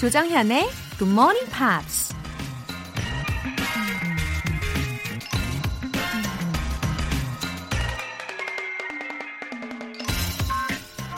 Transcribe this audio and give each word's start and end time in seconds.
조정현의 0.00 0.66
Good 0.96 1.12
Morning 1.12 1.52
Pops. 1.52 2.14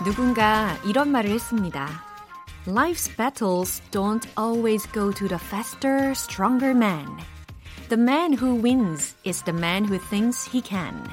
누군가 0.05 0.77
이런 0.85 1.13
말을 1.13 1.31
했습니다. 1.31 1.89
Life's 2.67 3.17
battles 3.17 3.81
don't 3.93 4.29
always 4.37 4.91
go 4.91 5.13
to 5.13 5.29
the 5.29 5.39
faster, 5.41 6.11
stronger 6.11 6.77
man. 6.77 7.07
The 7.89 8.03
man 8.03 8.33
who 8.33 8.61
wins 8.61 9.15
is 9.25 9.45
the 9.45 9.57
man 9.57 9.85
who 9.85 10.01
thinks 10.09 10.51
he 10.51 10.61
can. 10.61 11.05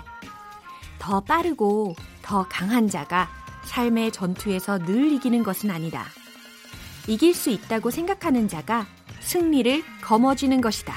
더 0.97 1.19
빠르고 1.19 1.93
더 2.23 2.47
강한 2.49 2.87
자가 2.87 3.29
삶의 3.65 4.11
전투에서 4.11 4.79
늘 4.79 5.11
이기는 5.13 5.43
것은 5.43 5.69
아니다. 5.69 6.07
이길 7.07 7.33
수 7.33 7.49
있다고 7.49 7.91
생각하는 7.91 8.47
자가 8.47 8.85
승리를 9.19 9.83
거머쥐는 10.01 10.61
것이다. 10.61 10.93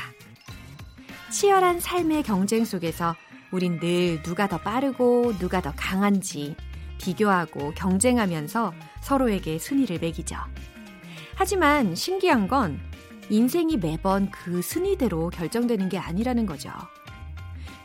치열한 1.31 1.81
삶의 1.81 2.23
경쟁 2.25 2.65
속에서 2.65 3.17
우린 3.51 3.79
늘 3.81 4.23
누가 4.23 4.47
더 4.47 4.59
빠르고 4.59 5.39
누가 5.39 5.61
더 5.61 5.73
강한지 5.77 6.57
비교하고 6.99 7.73
경쟁하면서 7.75 8.73
서로에게 9.03 9.59
순위를 9.59 9.99
매기죠. 9.99 10.37
하지만 11.35 11.95
신기한 11.95 12.49
건 12.49 12.79
인생이 13.29 13.77
매번 13.79 14.31
그 14.31 14.63
순위대로 14.63 15.31
결정되는 15.31 15.89
게 15.89 15.99
아니라는 15.99 16.47
거죠. 16.47 16.71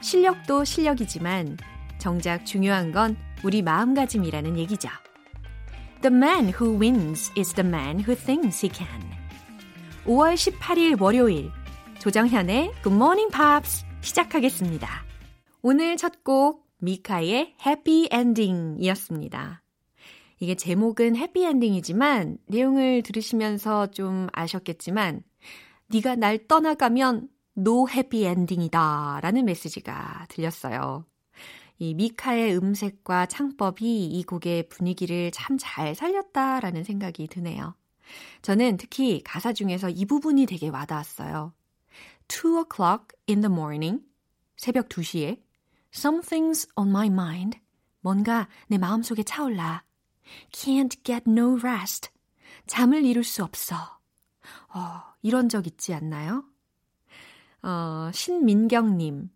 실력도 0.02 0.64
실력이지만 0.64 1.58
정작 1.98 2.46
중요한 2.46 2.92
건 2.92 3.18
우리 3.44 3.62
마음가짐이라는 3.62 4.58
얘기죠. 4.58 4.90
The 6.08 6.16
man 6.16 6.54
who 6.58 6.78
wins 6.80 7.34
is 7.36 7.54
the 7.54 7.68
man 7.68 8.00
who 8.00 8.16
thinks 8.16 8.66
he 8.66 8.72
can. 8.74 8.88
5월 10.06 10.36
18일 10.36 11.02
월요일 11.02 11.52
조정현의 12.00 12.72
Good 12.82 12.96
Morning 12.96 13.30
Pops 13.30 13.84
시작하겠습니다. 14.00 14.88
오늘 15.62 15.98
첫 15.98 16.24
곡 16.24 16.66
미카의 16.78 17.56
해피 17.66 18.08
엔딩이었습니다. 18.10 19.62
이게 20.40 20.56
제목은 20.56 21.18
해피 21.18 21.44
엔딩이지만 21.44 22.38
내용을 22.48 23.04
들으시면서 23.04 23.88
좀 23.88 24.30
아셨겠지만 24.32 25.24
네가 25.88 26.16
날 26.16 26.48
떠나가면 26.48 27.28
no 27.54 27.86
happy 27.90 28.24
ending이다 28.24 29.20
라는 29.22 29.44
메시지가 29.44 30.28
들렸어요. 30.30 31.04
이 31.80 31.94
미카의 31.94 32.56
음색과 32.58 33.28
창법이 33.28 34.06
이 34.06 34.24
곡의 34.24 34.70
분위기를 34.70 35.32
참 35.32 35.58
잘 35.58 35.96
살렸다라는 35.96 36.84
생각이 36.84 37.28
드네요. 37.28 37.76
저는 38.42 38.78
특히 38.78 39.22
가사 39.24 39.54
중에서 39.54 39.90
이 39.90 40.06
부분이 40.06 40.46
되게 40.46 40.70
와닿았어요. 40.70 41.54
2 42.28 42.64
o'clock 42.64 43.08
in 43.30 43.42
the 43.42 43.52
morning, 43.52 44.04
새벽 44.56 44.90
2시에 44.90 45.42
Something's 45.94 46.70
on 46.76 46.90
my 46.90 47.08
mind. 47.08 47.60
뭔가 48.02 48.48
내 48.68 48.78
마음속에 48.78 49.24
차올라. 49.24 49.84
Can't 50.52 51.04
get 51.04 51.24
no 51.30 51.58
rest. 51.60 52.10
잠을 52.68 53.06
이룰 53.06 53.24
수 53.24 53.44
없어. 53.44 53.76
어, 54.74 55.02
이런 55.22 55.50
적 55.50 55.68
있지 55.68 55.94
않나요? 55.94 56.44
어, 57.64 58.12
신민경님. 58.14 59.30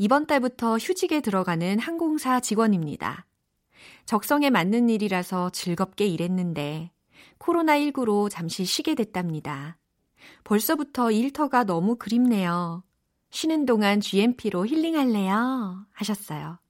이번 0.00 0.26
달부터 0.26 0.76
휴직에 0.78 1.20
들어가는 1.20 1.80
항공사 1.80 2.38
직원입니다. 2.38 3.26
적성에 4.06 4.48
맞는 4.48 4.88
일이라서 4.88 5.50
즐겁게 5.50 6.06
일했는데, 6.06 6.92
코로나19로 7.40 8.30
잠시 8.30 8.64
쉬게 8.64 8.94
됐답니다. 8.94 9.76
벌써부터 10.44 11.10
일터가 11.10 11.64
너무 11.64 11.96
그립네요. 11.96 12.84
쉬는 13.30 13.66
동안 13.66 14.00
GMP로 14.00 14.66
힐링할래요? 14.66 15.84
하셨어요. 15.90 16.60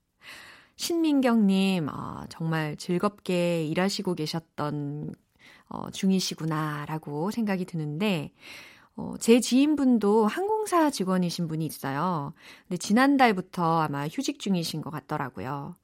신민경님, 0.75 1.87
어, 1.87 2.23
정말 2.29 2.77
즐겁게 2.77 3.63
일하시고 3.65 4.15
계셨던 4.15 5.13
어, 5.67 5.91
중이시구나라고 5.91 7.29
생각이 7.29 7.65
드는데, 7.65 8.33
어, 8.99 9.13
제 9.17 9.39
지인분도 9.39 10.27
항공사 10.27 10.89
직원이신 10.89 11.47
분이 11.47 11.65
있어요. 11.65 12.33
근데 12.67 12.77
지난달부터 12.77 13.79
아마 13.79 14.07
휴직 14.09 14.39
중이신 14.39 14.81
것 14.81 14.89
같더라고요. 14.89 15.75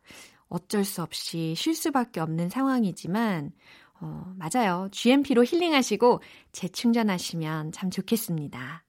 어쩔 0.49 0.83
수 0.83 1.01
없이 1.01 1.53
쉴 1.55 1.73
수밖에 1.75 2.19
없는 2.19 2.49
상황이지만, 2.49 3.53
어, 4.01 4.33
맞아요. 4.35 4.89
GMP로 4.91 5.45
힐링하시고 5.45 6.21
재충전하시면 6.51 7.71
참 7.71 7.89
좋겠습니다. 7.89 8.83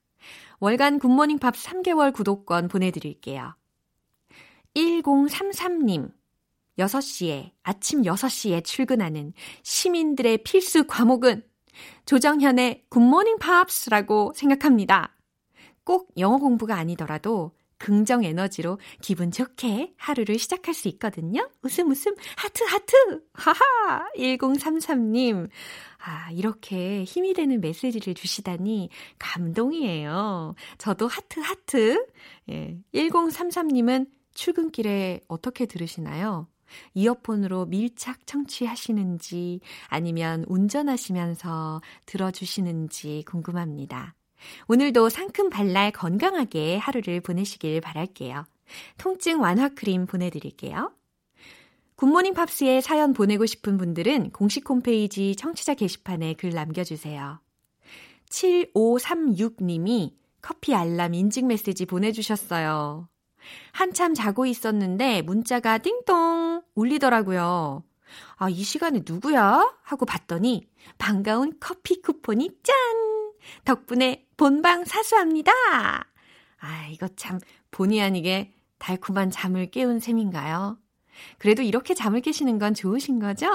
월간 0.59 0.99
굿모닝 0.99 1.39
팝 1.39 1.55
3개월 1.55 2.13
구독권 2.13 2.67
보내드릴게요. 2.67 3.55
1033님, 4.75 6.11
6시에, 6.79 7.53
아침 7.63 8.03
6시에 8.03 8.65
출근하는 8.65 9.33
시민들의 9.63 10.39
필수 10.39 10.87
과목은 10.89 11.45
조정현의 12.07 12.85
굿모닝 12.89 13.39
팝스라고 13.39 14.33
생각합니다. 14.35 15.15
꼭 15.85 16.11
영어 16.19 16.39
공부가 16.39 16.77
아니더라도 16.77 17.53
긍정 17.79 18.25
에너지로 18.25 18.79
기분 19.01 19.31
좋게 19.31 19.95
하루를 19.97 20.39
시작할 20.39 20.75
수 20.75 20.89
있거든요. 20.89 21.49
웃음 21.63 21.91
웃음 21.91 22.15
하트 22.37 22.65
하트 22.65 23.23
하하 23.35 24.09
1033님 24.17 25.49
아 25.99 26.31
이렇게 26.33 27.05
힘이 27.05 27.35
되는 27.35 27.61
메시지를 27.61 28.15
주시다니 28.15 28.91
감동이에요. 29.19 30.55
저도 30.79 31.07
하트 31.07 31.41
하트 31.41 32.07
예 32.49 32.79
1033님은 32.95 34.09
출근길에 34.35 35.21
어떻게 35.29 35.67
들으시나요? 35.67 36.49
이어폰으로 36.95 37.67
밀착 37.67 38.27
청취하시는지 38.27 39.61
아니면 39.89 40.45
운전하시면서 40.49 41.81
들어주시는지 42.07 43.25
궁금합니다. 43.27 44.15
오늘도 44.69 45.09
상큼 45.09 45.51
발랄 45.51 45.91
건강하게 45.93 46.77
하루를 46.77 47.21
보내시길 47.21 47.81
바랄게요. 47.81 48.45
통증 48.99 49.41
완화 49.41 49.69
크림 49.69 50.07
보내드릴게요. 50.07 50.93
굿모닝 51.97 52.35
팝스에 52.35 52.83
사연 52.83 53.15
보내고 53.15 53.47
싶은 53.47 53.79
분들은 53.79 54.31
공식 54.31 54.69
홈페이지 54.69 55.35
청취자 55.35 55.75
게시판에 55.75 56.35
글 56.35 56.51
남겨주세요. 56.51 57.41
7536님이 58.29 60.13
커피 60.43 60.75
알람 60.75 61.15
인증 61.15 61.47
메시지 61.47 61.87
보내주셨어요. 61.87 63.09
한참 63.73 64.15
자고 64.15 64.47
있었는데 64.47 65.23
문자가 65.23 65.79
띵동 65.79 66.63
울리더라고요. 66.75 67.85
아, 68.37 68.49
이 68.49 68.63
시간에 68.63 69.03
누구야? 69.05 69.75
하고 69.83 70.07
봤더니 70.07 70.69
반가운 70.99 71.55
커피 71.61 72.01
쿠폰이 72.01 72.51
짠! 72.63 72.75
덕분에 73.65 74.27
본방 74.37 74.85
사수합니다! 74.85 75.53
아, 76.61 76.87
이거 76.91 77.09
참 77.17 77.39
본의 77.71 78.01
아니게 78.03 78.53
달콤한 78.79 79.31
잠을 79.31 79.71
깨운 79.71 80.01
셈인가요? 80.01 80.79
그래도 81.39 81.63
이렇게 81.63 81.95
잠을 81.95 82.21
깨시는 82.21 82.59
건 82.59 82.75
좋으신 82.75 83.19
거죠? 83.19 83.47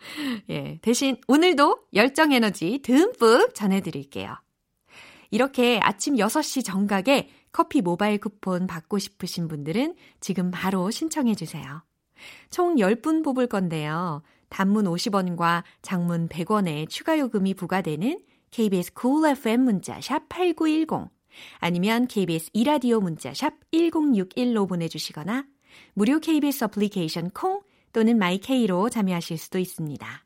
예, 0.50 0.78
대신 0.82 1.16
오늘도 1.28 1.86
열정 1.94 2.32
에너지 2.32 2.80
듬뿍 2.82 3.54
전해드릴게요. 3.54 4.36
이렇게 5.30 5.80
아침 5.82 6.16
6시 6.16 6.64
정각에 6.64 7.28
커피 7.56 7.80
모바일 7.80 8.18
쿠폰 8.18 8.66
받고 8.66 8.98
싶으신 8.98 9.48
분들은 9.48 9.94
지금 10.20 10.50
바로 10.50 10.90
신청해 10.90 11.34
주세요. 11.36 11.82
총 12.50 12.76
10분 12.76 13.24
뽑을 13.24 13.46
건데요. 13.46 14.22
단문 14.50 14.84
50원과 14.84 15.62
장문 15.80 16.28
100원의 16.28 16.86
추가 16.90 17.18
요금이 17.18 17.54
부과되는 17.54 18.20
KBS 18.50 18.92
cool 19.00 19.30
FM 19.30 19.62
문자 19.62 19.98
샵 20.02 20.28
8910 20.28 21.08
아니면 21.58 22.06
KBS 22.06 22.50
이라디오 22.52 23.00
문자 23.00 23.32
샵 23.32 23.54
1061로 23.72 24.68
보내 24.68 24.86
주시거나 24.86 25.46
무료 25.94 26.20
KBS 26.20 26.64
어플리케이션 26.64 27.30
콩 27.30 27.62
또는 27.94 28.18
마이케이로 28.18 28.90
참여하실 28.90 29.38
수도 29.38 29.58
있습니다. 29.58 30.25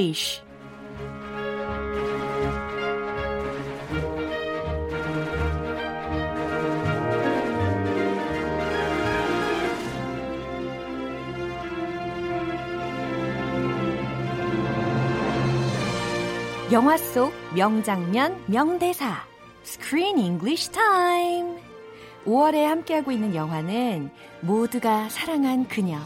English. 0.00 0.40
Screen 19.62 20.18
English 20.18 20.70
Time. 20.70 21.58
5월에 22.24 22.64
함께하고 22.64 23.12
있는 23.12 23.34
영화는 23.34 24.10
모두가 24.40 25.08
사랑한 25.10 25.68
그녀. 25.68 25.98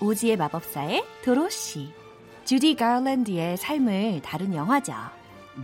오지의 0.00 0.36
마법사의 0.36 1.04
도로시. 1.24 2.05
주디 2.46 2.76
가랜드의 2.76 3.56
삶을 3.56 4.22
다룬 4.22 4.54
영화죠. 4.54 4.94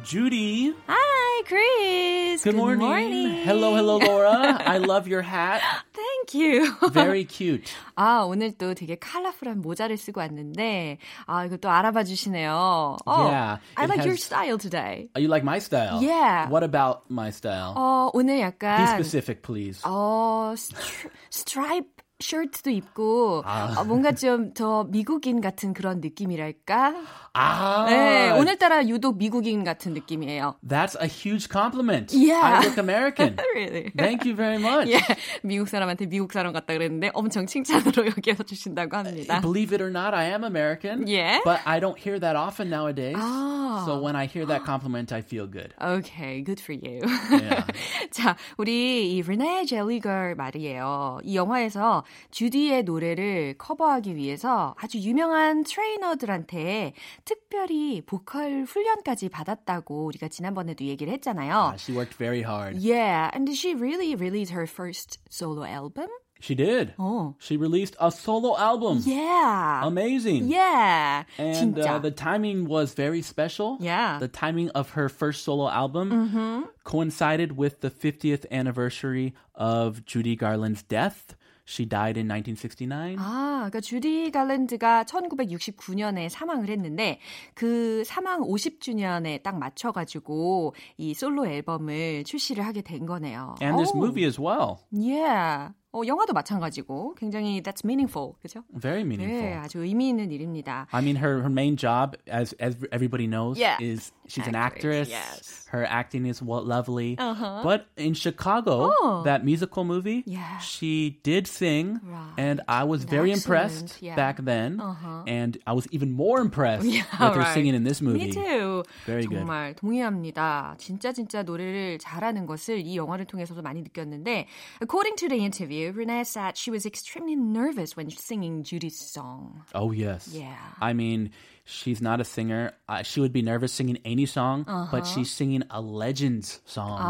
Judy. 0.05 0.73
Hi, 0.88 1.43
Chris. 1.46 2.43
Good, 2.44 2.56
morning. 2.56 3.44
Hello, 3.44 3.75
hello, 3.76 3.99
Laura. 3.99 4.56
I 4.64 4.79
love 4.79 5.06
your 5.06 5.20
hat. 5.23 5.61
Thank 5.93 6.32
you. 6.34 6.73
Very 6.90 7.25
cute. 7.26 7.70
아, 7.94 8.25
오늘 8.26 8.52
또 8.56 8.73
되게 8.73 8.96
컬러풀한 8.96 9.61
모자를 9.61 9.99
쓰고 9.99 10.20
왔는데, 10.20 10.96
아, 11.26 11.44
이거 11.44 11.58
또 11.58 11.69
알아봐 11.69 12.05
주시네요. 12.05 12.96
Oh, 13.05 13.28
Yeah, 13.28 13.58
I 13.76 13.85
like 13.85 14.00
your 14.00 14.17
has- 14.17 14.25
style 14.25 14.56
today. 14.56 15.11
Oh, 15.14 15.20
you 15.20 15.28
like 15.28 15.44
my 15.44 15.58
style? 15.58 16.00
Yeah. 16.02 16.49
What 16.49 16.64
about 16.64 17.02
my 17.11 17.28
style? 17.28 17.75
어, 17.76 18.11
오늘 18.14 18.37
Be 18.37 18.40
약간, 18.49 18.88
specific, 18.96 19.43
please. 19.43 19.82
어, 19.85 20.55
스트라, 20.56 21.11
스트라이프 21.28 21.91
셔츠도 22.22 22.70
입고, 22.70 23.42
아. 23.44 23.74
어, 23.78 23.84
뭔가 23.84 24.12
좀 24.12 24.54
더 24.54 24.84
미국인 24.84 25.40
같은 25.40 25.72
그런 25.72 26.00
느낌이랄까? 26.00 26.94
Ah, 27.34 27.87
네, 27.88 28.31
오늘따라 28.31 28.87
유독 28.87 29.17
미국인 29.19 29.64
같은 29.64 29.94
느낌이에요. 29.94 30.56
that's 30.67 30.96
a 31.00 31.06
huge 31.06 31.49
compliment. 31.49 32.12
Yeah. 32.12 32.40
I 32.43 32.61
look 32.64 32.79
American. 32.79 33.37
really? 33.55 33.93
Thank 33.96 34.25
you 34.25 34.34
very 34.34 34.58
much. 34.58 34.88
예, 34.90 35.00
미국 35.43 35.69
사람한테 35.69 36.06
미국 36.06 36.32
사람 36.32 36.52
같다 36.52 36.75
그랬는데 36.75 37.11
엄청 37.14 37.46
칭찬으로 37.46 38.06
여기서 38.06 38.43
주신다고 38.43 38.96
합니다. 38.96 39.40
Believe 39.40 39.73
it 39.73 39.82
or 39.82 39.90
not, 39.90 40.14
I 40.14 40.26
am 40.26 40.44
American. 40.44 41.06
Yeah? 41.06 41.40
But 41.44 41.61
I 41.64 41.81
don't 41.81 41.99
hear 41.99 42.19
that 42.20 42.37
often 42.37 42.69
nowadays. 42.69 43.17
Ah. 43.19 43.85
So 43.87 44.00
when 44.00 44.14
I 44.17 44.26
hear 44.26 44.46
that 44.46 44.64
compliment, 44.64 45.12
I 45.12 45.23
feel 45.23 45.46
good. 45.46 45.75
Okay, 45.81 46.43
good 46.43 46.61
for 46.61 46.73
you. 46.73 47.00
Yeah. 47.31 47.64
자, 48.11 48.37
우리 48.58 49.17
이 49.17 49.23
레네 49.23 49.64
젤리걸 49.64 50.35
말이에요. 50.37 51.20
이 51.25 51.37
영화에서 51.37 52.05
주디의 52.31 52.85
노래를 52.85 53.55
커버하기 53.58 54.17
위해서 54.17 54.75
아주 54.78 54.99
유명한 54.99 55.64
트레이너들한테 55.64 56.93
특별히 57.25 58.01
보컬 58.01 58.63
훈련까지 58.63 59.29
받았다고 59.29 60.06
우리가 60.06 60.27
지난번에도 60.27 60.85
얘기를 60.85 61.12
했잖아요. 61.13 61.71
Uh, 61.74 61.77
she 61.77 61.95
worked 61.95 62.15
very 62.18 62.41
hard. 62.41 62.77
Yeah, 62.77 63.29
and 63.33 63.45
did 63.45 63.56
she 63.57 63.74
really 63.75 64.15
release 64.15 64.50
her 64.51 64.68
first 64.68 65.19
solo 65.29 65.63
album? 65.63 66.07
She 66.39 66.53
did. 66.53 66.94
어. 67.00 67.33
She 67.39 67.57
released 67.57 67.95
a 68.00 68.12
solo 68.12 68.56
album. 68.57 69.01
Yeah. 69.06 69.81
Amazing. 69.83 70.47
Yeah. 70.50 71.24
And 71.39 71.56
진짜. 71.75 71.95
uh, 71.95 72.00
the 72.00 72.12
timing 72.12 72.68
was 72.68 72.94
very 72.94 73.24
special. 73.24 73.77
Yeah. 73.79 74.19
The 74.19 74.27
timing 74.27 74.69
of 74.77 74.91
her 74.91 75.09
first 75.09 75.44
solo 75.44 75.68
album 75.68 76.69
coincided 76.83 77.57
with 77.57 77.81
the 77.81 77.89
50th 77.89 78.45
anniversary 78.51 79.33
of 79.56 80.06
Judy 80.06 80.35
Garland's 80.35 80.83
death. 80.83 81.35
She 81.67 81.88
died 81.88 82.19
in 82.19 82.29
1969. 82.29 83.17
아, 83.19 83.69
그러니까 83.70 83.81
주디 83.81 84.31
갈랜드가 84.32 85.05
1969년에 85.05 86.29
사망을 86.29 86.69
했는데 86.69 87.20
그 87.55 88.03
사망 88.05 88.41
50주년에 88.43 89.43
딱 89.43 89.59
맞춰 89.59 89.93
가지고 89.93 90.75
이 90.97 91.14
솔로 91.14 91.47
앨범을 91.47 92.25
출시를 92.25 92.67
하게 92.67 92.82
된 92.82 93.06
거네요. 93.06 93.55
And 93.62 93.76
this 93.76 93.93
오, 93.94 93.99
movie 93.99 94.25
as 94.26 94.41
well. 94.41 94.79
Yeah. 94.93 95.73
어, 95.92 96.00
영화도 96.06 96.32
마찬가지고 96.32 97.14
굉장히 97.16 97.60
that's 97.62 97.84
meaningful, 97.84 98.32
그죠? 98.40 98.64
Very 98.72 99.02
meaningful. 99.02 99.42
네, 99.42 99.54
아주 99.56 99.84
의미 99.84 100.08
있는 100.08 100.30
일입니다. 100.30 100.86
I 100.92 101.02
mean, 101.02 101.16
her, 101.16 101.40
her 101.42 101.50
main 101.50 101.76
job, 101.76 102.16
as 102.26 102.54
as 102.60 102.76
everybody 102.92 103.26
knows, 103.26 103.58
Yeah. 103.60 103.76
is 103.78 104.10
she's 104.26 104.48
an 104.48 104.54
Actress, 104.56 105.12
actress. 105.12 105.12
yes. 105.12 105.68
Her 105.72 105.84
acting 105.88 106.24
is 106.26 106.40
what 106.42 106.64
lovely. 106.66 107.16
Uh-huh. 107.18 107.60
But 107.62 107.88
in 107.96 108.12
Chicago, 108.14 108.88
Oh. 109.02 109.22
that 109.24 109.44
musical 109.44 109.84
movie, 109.84 110.22
Yeah. 110.24 110.58
she 110.60 111.20
did 111.24 111.46
sing, 111.46 112.00
Right. 112.04 112.36
and 112.40 112.60
I 112.68 112.84
was 112.84 113.04
very 113.04 113.32
Excellent, 113.32 113.44
impressed 113.44 114.00
yeah. 114.00 114.16
back 114.16 114.44
then. 114.44 114.80
Uh-huh. 114.80 115.24
And 115.28 115.58
I 115.66 115.72
was 115.72 115.84
even 115.92 116.12
more 116.12 116.40
impressed 116.40 116.88
Yeah, 116.88 117.04
with 117.20 117.36
her 117.36 117.44
right. 117.44 117.52
singing 117.52 117.74
in 117.76 117.84
this 117.84 118.00
movie. 118.00 118.28
Me 118.28 118.32
too. 118.32 118.84
Very 119.04 119.24
good. 119.28 119.44
정말 119.44 119.74
동의합니다. 119.76 120.76
진짜 120.78 121.12
진짜 121.12 121.42
노래를 121.42 121.98
잘하는 121.98 122.46
것을 122.46 122.80
이 122.84 122.96
영화를 122.96 123.24
통해서도 123.24 123.60
많이 123.62 123.82
느꼈는데, 123.82 124.46
according 124.80 125.16
to 125.16 125.28
the 125.28 125.40
interview, 125.42 125.81
Renee 125.90 126.23
said 126.25 126.56
she 126.56 126.70
was 126.70 126.87
extremely 126.87 127.34
nervous 127.34 127.96
when 127.96 128.11
singing 128.11 128.62
Judy's 128.62 128.99
song. 128.99 129.64
Oh 129.75 129.90
yes. 129.90 130.29
Yeah. 130.31 130.55
I 130.81 130.93
mean, 130.93 131.31
she's 131.64 132.00
not 132.00 132.20
a 132.20 132.25
singer. 132.25 132.73
Uh, 132.88 133.02
she 133.02 133.20
would 133.20 133.32
be 133.32 133.43
nervous 133.43 133.73
singing 133.73 133.99
any 134.05 134.26
song, 134.26 134.64
but 134.64 135.02
Uh-huh. 135.02 135.05
she's 135.05 135.31
singing 135.31 135.62
a 135.70 135.81
Legends 135.81 136.61
songs, 136.64 137.00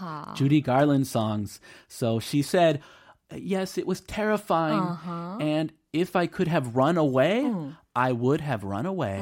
아하. 0.00 0.34
Judy 0.34 0.60
Garland 0.60 1.06
songs. 1.06 1.60
So 1.88 2.20
she 2.20 2.40
said, 2.42 2.80
"Yes, 3.34 3.76
it 3.76 3.86
was 3.86 4.00
terrifying, 4.00 4.80
Uh-huh. 4.80 5.36
and 5.40 5.72
if 5.92 6.16
I 6.16 6.26
could 6.26 6.48
have 6.48 6.76
run 6.76 6.96
away, 6.96 7.42
Mm. 7.44 7.76
I 7.94 8.12
would 8.12 8.40
have 8.40 8.64
run 8.64 8.86
away." 8.86 9.20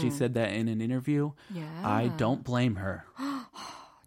She 0.00 0.10
said 0.10 0.34
that 0.34 0.52
in 0.52 0.68
an 0.68 0.80
interview. 0.80 1.32
Mm-hmm. 1.52 1.58
Yeah. 1.60 1.80
I 1.84 2.08
don't 2.16 2.44
blame 2.44 2.76
her. 2.76 3.04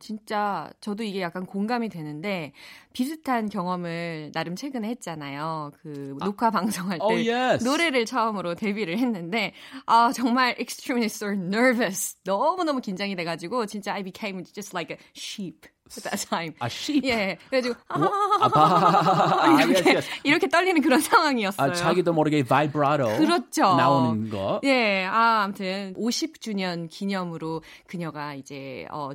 진짜 0.06 0.70
저도 0.82 1.02
이게 1.02 1.20
약간 1.20 1.48
공감이 1.48 1.90
되는데 1.90 2.54
비슷한 2.94 3.50
경험을 3.50 4.32
나름 4.36 4.56
최근에 4.56 4.88
했잖아요. 4.90 5.72
그 5.82 6.16
녹화 6.20 6.52
방송할 6.52 7.00
때 7.00 7.04
Oh, 7.04 7.32
yes. 7.32 7.64
노래를 7.66 8.06
처음으로 8.06 8.54
데뷔를 8.54 9.00
했는데 9.00 9.54
아 9.88 10.12
정말 10.14 10.56
extremely 10.60 11.08
so 11.08 11.30
nervous 11.32 12.18
너무 12.24 12.64
너무 12.64 12.82
긴장이 12.82 13.16
돼 13.16 13.24
가지고 13.24 13.66
진짜 13.66 13.94
I 13.96 14.04
became 14.04 14.44
just 14.44 14.76
like 14.76 14.96
a 14.96 15.00
sheep 15.16 15.68
at 15.90 16.04
that 16.04 16.28
time. 16.30 16.54
A 16.62 16.68
sheep. 16.68 17.08
예, 17.08 17.38
그래가지고 17.50 17.76
아, 17.90 17.98
아, 18.54 19.50
yes, 19.58 19.72
이렇게 19.72 19.90
yes. 19.90 20.10
이렇게 20.24 20.48
떨리는 20.48 20.82
그런 20.82 21.00
상황이었어요. 21.00 21.72
아, 21.72 21.74
자기도 21.74 22.14
모르게 22.14 22.44
바이브라토 22.44 23.18
그렇죠. 23.18 23.76
나오는 23.76 24.30
거. 24.30 24.62
예, 24.64 25.06
아, 25.06 25.44
아무튼 25.44 25.94
50주년 25.98 26.90
기념으로 26.90 27.62
그녀가 27.88 28.34
이제 28.36 28.86
어 28.92 29.12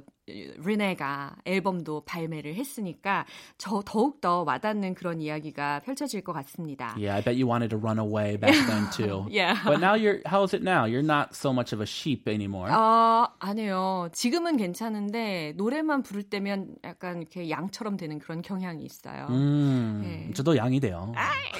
르네가 0.59 1.37
앨범도 1.45 2.03
발매를 2.05 2.55
했으니까 2.55 3.27
저 3.59 3.83
더욱 3.85 4.21
더 4.21 4.43
와닿는 4.43 4.95
그런 4.95 5.21
이야기가 5.21 5.81
펼쳐질 5.81 6.23
것 6.23 6.33
같습니다. 6.33 6.95
Yeah, 6.97 7.17
I 7.17 7.23
bet 7.23 7.37
you 7.37 7.47
wanted 7.47 7.71
to 7.71 7.79
run 7.79 7.99
away 7.99 8.37
back 8.37 8.55
then 8.67 8.91
too. 8.91 9.27
Yeah. 9.31 9.57
But 9.65 9.81
now 9.81 9.95
you're 9.95 10.21
how 10.27 10.45
is 10.45 10.55
it 10.55 10.63
now? 10.63 10.85
You're 10.85 11.07
not 11.07 11.35
so 11.35 11.53
much 11.53 11.73
of 11.73 11.81
a 11.81 11.87
sheep 11.87 12.29
anymore. 12.29 12.71
아, 12.71 13.29
아니에요. 13.39 14.09
지금은 14.13 14.57
괜찮은데 14.57 15.55
노래만 15.57 16.03
부를 16.03 16.23
때면 16.23 16.77
약간 16.85 17.19
이렇게 17.19 17.51
양처럼 17.51 17.97
되는 17.97 18.19
그런 18.19 18.43
경향이 18.43 18.85
있어요. 18.85 19.27
음, 19.31 20.01
네. 20.03 20.31
저도 20.35 20.57
양이 20.57 20.81
돼요. 20.81 21.13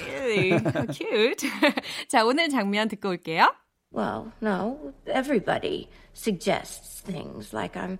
Really 0.07 0.59
cute. 0.91 1.49
자, 2.07 2.25
오늘 2.25 2.49
장면 2.49 2.87
듣고 2.87 3.09
올게요. 3.09 3.53
Well, 3.93 4.31
no. 4.41 4.93
Everybody 5.05 5.89
suggests 6.13 7.01
things 7.01 7.53
like 7.53 7.75
I'm 7.75 7.99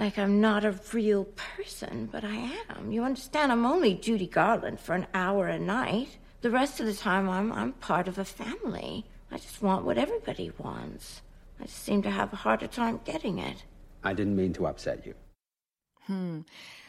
like 0.00 0.18
I'm 0.18 0.40
not 0.40 0.64
a 0.64 0.80
real 0.94 1.26
person, 1.56 2.08
but 2.10 2.24
I 2.24 2.50
am. 2.70 2.90
You 2.90 3.04
understand? 3.04 3.52
I'm 3.52 3.66
only 3.66 3.94
Judy 3.94 4.26
Garland 4.26 4.80
for 4.80 4.94
an 4.94 5.06
hour 5.12 5.46
a 5.46 5.58
night. 5.58 6.16
The 6.40 6.50
rest 6.50 6.80
of 6.80 6.86
the 6.86 6.94
time 6.94 7.28
I'm 7.28 7.52
I'm 7.52 7.72
part 7.74 8.08
of 8.08 8.18
a 8.18 8.24
family. 8.24 9.04
I 9.30 9.36
just 9.36 9.60
want 9.60 9.84
what 9.84 9.98
everybody 9.98 10.52
wants. 10.56 11.20
I 11.60 11.64
just 11.64 11.82
seem 11.82 12.00
to 12.02 12.10
have 12.10 12.32
a 12.32 12.36
harder 12.36 12.66
time 12.66 13.00
getting 13.04 13.38
it. 13.38 13.62
I 14.02 14.14
didn't 14.14 14.36
mean 14.36 14.54
to 14.54 14.66
upset 14.66 15.04
you. 15.04 15.14
Hmm. 16.06 16.40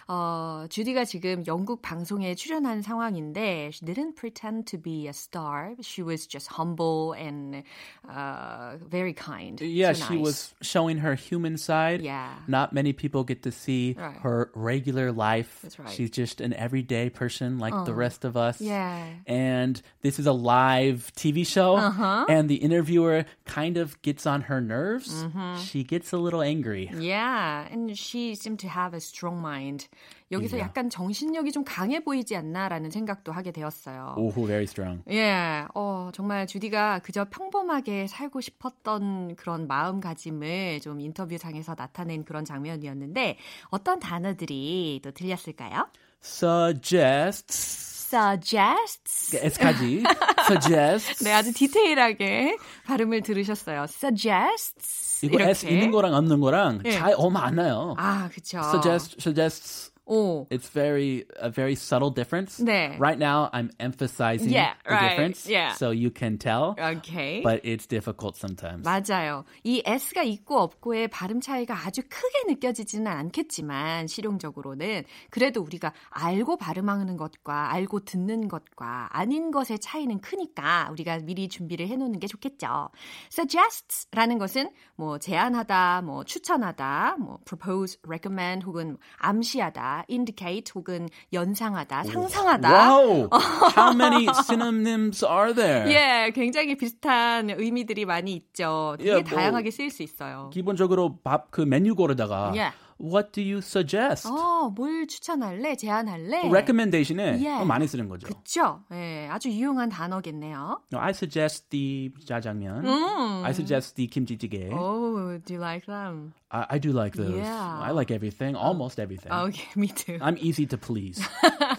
어, 0.08 0.66
주디가 0.70 1.04
지금 1.04 1.42
영국 1.48 1.82
방송에 1.82 2.36
출연한 2.36 2.80
상황인데 2.80 3.70
she 3.74 3.84
didn't 3.84 4.14
pretend 4.14 4.64
to 4.70 4.78
be 4.78 5.08
a 5.08 5.12
star. 5.12 5.74
She 5.82 6.00
was 6.00 6.28
just 6.28 6.46
humble 6.46 7.12
and 7.12 7.64
uh, 8.08 8.76
very 8.88 9.12
kind. 9.12 9.60
Yeah, 9.60 9.94
So 9.94 10.06
she 10.06 10.14
nice. 10.14 10.22
was 10.22 10.54
showing 10.62 10.98
her 10.98 11.16
human 11.16 11.56
side. 11.56 12.02
Yeah. 12.02 12.30
Not 12.46 12.72
many 12.72 12.92
people 12.92 13.24
get 13.24 13.42
to 13.42 13.50
see 13.50 13.96
Right. 13.98 14.14
her 14.22 14.52
regular 14.54 15.10
life. 15.10 15.58
That's 15.64 15.76
right. 15.80 15.90
She's 15.90 16.12
just 16.12 16.40
an 16.40 16.54
everyday 16.54 17.10
person 17.10 17.58
like 17.58 17.74
the 17.84 17.92
rest 17.94 18.24
of 18.24 18.36
us. 18.36 18.60
Yeah. 18.60 19.02
And 19.26 19.82
this 20.02 20.20
is 20.20 20.26
a 20.28 20.32
live 20.32 21.10
TV 21.16 21.44
show. 21.44 21.78
Uh-huh. 21.78 22.26
And 22.28 22.48
the 22.48 22.62
interviewer 22.62 23.24
kind 23.44 23.76
of 23.76 24.00
gets 24.02 24.24
on 24.24 24.42
her 24.42 24.60
nerves. 24.60 25.10
Mm-hmm. 25.10 25.58
She 25.62 25.82
gets 25.82 26.12
a 26.12 26.16
little 26.16 26.42
angry. 26.42 26.92
Yeah, 26.96 27.66
and 27.72 27.98
she 27.98 28.36
seemed 28.36 28.60
to 28.60 28.68
have 28.68 28.94
a 28.94 29.00
strong 29.00 29.42
mind. 29.42 29.88
여기서 30.31 30.55
Yeah. 30.55 30.69
약간 30.69 30.89
정신력이 30.89 31.51
좀 31.51 31.63
강해 31.65 31.99
보이지 31.99 32.35
않나라는 32.37 32.89
생각도 32.89 33.31
하게 33.33 33.51
되었어요. 33.51 34.15
Oh, 34.17 34.33
very 34.47 34.63
strong. 34.63 35.03
예, 35.09 35.65
어, 35.75 36.09
정말 36.13 36.47
주디가 36.47 36.99
그저 36.99 37.25
평범하게 37.29 38.07
살고 38.07 38.39
싶었던 38.39 39.35
그런 39.35 39.67
마음가짐을 39.67 40.79
좀 40.81 41.01
인터뷰상에서 41.01 41.75
나타낸 41.75 42.23
그런 42.23 42.45
장면이었는데 42.45 43.37
어떤 43.69 43.99
단어들이 43.99 45.01
또 45.03 45.11
들렸을까요? 45.11 45.87
Suggests. 46.23 47.91
suggests. 48.11 49.35
S까지. 49.35 50.03
Suggests. 50.47 51.23
네, 51.23 51.31
아주 51.33 51.53
디테일하게 51.53 52.57
발음을 52.85 53.21
들으셨어요. 53.21 53.83
suggests. 53.83 55.25
이거 55.25 55.39
S 55.41 55.65
있는 55.67 55.91
거랑 55.91 56.13
없는 56.13 56.39
거랑 56.39 56.81
예. 56.85 56.91
차이 56.91 57.13
얼마 57.13 57.45
안 57.45 57.55
나요. 57.55 57.95
아, 57.97 58.27
그쵸. 58.33 58.59
Suggest, 58.59 59.15
suggests. 59.19 59.90
오. 60.05 60.47
It's 60.49 60.67
very 60.69 61.25
a 61.41 61.49
very 61.49 61.73
subtle 61.73 62.09
difference. 62.13 62.59
네. 62.63 62.97
Right 62.99 63.17
now, 63.19 63.49
I'm 63.53 63.69
emphasizing 63.79 64.51
Yeah, 64.51 64.73
the 64.83 64.93
right. 64.93 65.09
difference, 65.09 65.47
Yeah. 65.47 65.73
so 65.75 65.91
you 65.91 66.11
can 66.11 66.37
tell. 66.37 66.75
오케이. 66.77 67.43
But 67.43 67.61
it's 67.63 67.87
difficult 67.87 68.35
sometimes. 68.35 68.83
맞아요. 68.83 69.45
이 69.63 69.81
S가 69.85 70.23
있고 70.23 70.59
없고의 70.59 71.07
발음 71.07 71.39
차이가 71.39 71.75
아주 71.85 72.01
크게 72.01 72.51
느껴지지는 72.51 73.07
않겠지만 73.07 74.07
실용적으로는 74.07 75.03
그래도 75.29 75.61
우리가 75.61 75.93
알고 76.09 76.57
발음하는 76.57 77.15
것과 77.17 77.71
알고 77.71 78.01
듣는 78.05 78.47
것과 78.47 79.09
아닌 79.11 79.51
것의 79.51 79.79
차이는 79.79 80.19
크니까 80.19 80.89
우리가 80.91 81.19
미리 81.19 81.47
준비를 81.47 81.87
해 81.87 81.95
놓는 81.95 82.19
게 82.19 82.27
좋겠죠. 82.27 82.89
Suggests라는 83.31 84.37
것은 84.39 84.71
뭐 84.95 85.17
제안하다, 85.19 86.01
뭐 86.01 86.23
추천하다, 86.23 87.17
뭐 87.19 87.39
propose, 87.45 87.97
recommend 88.05 88.65
혹은 88.65 88.97
암시하다, 89.17 90.00
indicate 90.09 90.71
혹은 90.75 91.09
연상하다, 91.33 92.03
상상하다. 92.03 92.69
Wow! 92.69 93.29
How 93.77 93.93
many 93.95 94.27
synonyms 94.43 95.23
are 95.25 95.53
there? 95.53 95.89
예, 95.93 96.31
굉장히 96.31 96.75
비슷한 96.75 97.49
의미들이 97.49 98.05
많이 98.05 98.33
있죠. 98.33 98.95
되게 98.97 99.09
예, 99.09 99.13
뭐- 99.15 99.23
다양하게 99.23 99.71
쓰일 99.71 99.91
수 99.91 100.03
있어요. 100.03 100.49
기본적으로 100.53 101.17
밥 101.23 101.49
그 101.51 101.61
메뉴 101.61 101.95
고르다가 101.95 102.51
Yeah. 102.53 102.75
What 103.03 103.31
do 103.31 103.41
you 103.41 103.57
suggest? 103.57 104.27
어, 104.29 104.69
뭘 104.75 105.07
추천할래? 105.07 105.75
제안할래? 105.75 106.49
Recommendation에 106.51 107.41
Yeah. 107.41 107.65
많이 107.65 107.87
쓰는 107.87 108.07
거죠. 108.07 108.27
그쵸? 108.27 108.81
예, 108.93 109.27
아주 109.31 109.49
유용한 109.49 109.89
단어겠네요. 109.89 110.81
I 110.93 111.09
suggest 111.09 111.69
the 111.71 112.11
짜장면. 112.25 112.85
음. 112.85 113.43
I 113.43 113.51
suggest 113.51 113.95
the 113.95 114.07
kimchi-jjigae. 114.07 114.71
Oh, 114.71 115.39
do 115.43 115.53
you 115.55 115.59
like 115.59 115.87
them? 115.87 116.33
I, 116.50 116.66
I 116.70 116.78
do 116.78 116.92
like 116.92 117.14
those. 117.14 117.36
Yeah. 117.36 117.78
I 117.82 117.90
like 117.90 118.10
everything, 118.10 118.54
almost 118.54 119.00
everything. 119.00 119.32
Okay, 119.32 119.68
me 119.74 119.88
too. 119.88 120.18
I'm 120.20 120.36
easy 120.38 120.66
to 120.66 120.78
please. 120.78 121.20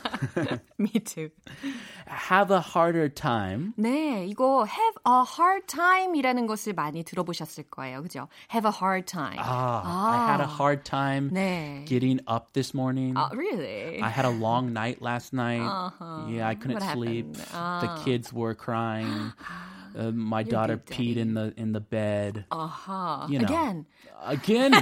me 0.77 0.89
too. 0.99 1.31
Have 2.05 2.51
a 2.51 2.59
harder 2.59 3.07
time. 3.09 3.73
네, 3.79 4.27
이거 4.27 4.65
have 4.65 4.95
a 5.05 5.23
hard 5.23 5.67
time이라는 5.67 6.47
것을 6.47 6.73
많이 6.73 7.03
들어보셨을 7.03 7.65
거예요. 7.69 8.01
그죠? 8.03 8.27
have 8.49 8.65
a 8.65 8.71
hard 8.71 9.07
time. 9.07 9.37
Ah, 9.39 9.83
I 9.83 10.31
had 10.31 10.41
a 10.41 10.47
hard 10.47 10.83
time 10.83 11.29
네. 11.31 11.85
getting 11.85 12.19
up 12.27 12.53
this 12.53 12.73
morning. 12.73 13.15
아, 13.15 13.31
really? 13.33 14.01
I 14.01 14.09
had 14.09 14.25
a 14.25 14.29
long 14.29 14.73
night 14.73 15.01
last 15.01 15.33
night. 15.33 15.61
Uh-huh. 15.65 16.25
Yeah, 16.29 16.47
I 16.47 16.55
couldn't 16.55 16.79
What 16.81 16.93
sleep. 16.93 17.35
happened? 17.37 17.47
Ah. 17.53 17.79
The 17.81 18.03
kids 18.03 18.33
were 18.33 18.53
crying. 18.53 19.33
Uh, 19.94 20.10
my 20.12 20.42
daughter 20.42 20.76
big 20.76 20.96
peed 20.96 21.16
in 21.16 21.34
the 21.34 21.52
in 21.56 21.72
the 21.72 21.80
bed. 21.80 22.44
아하. 22.50 23.28
You 23.28 23.40
know. 23.40 23.46
Again. 23.48 23.86
Again, 24.24 24.72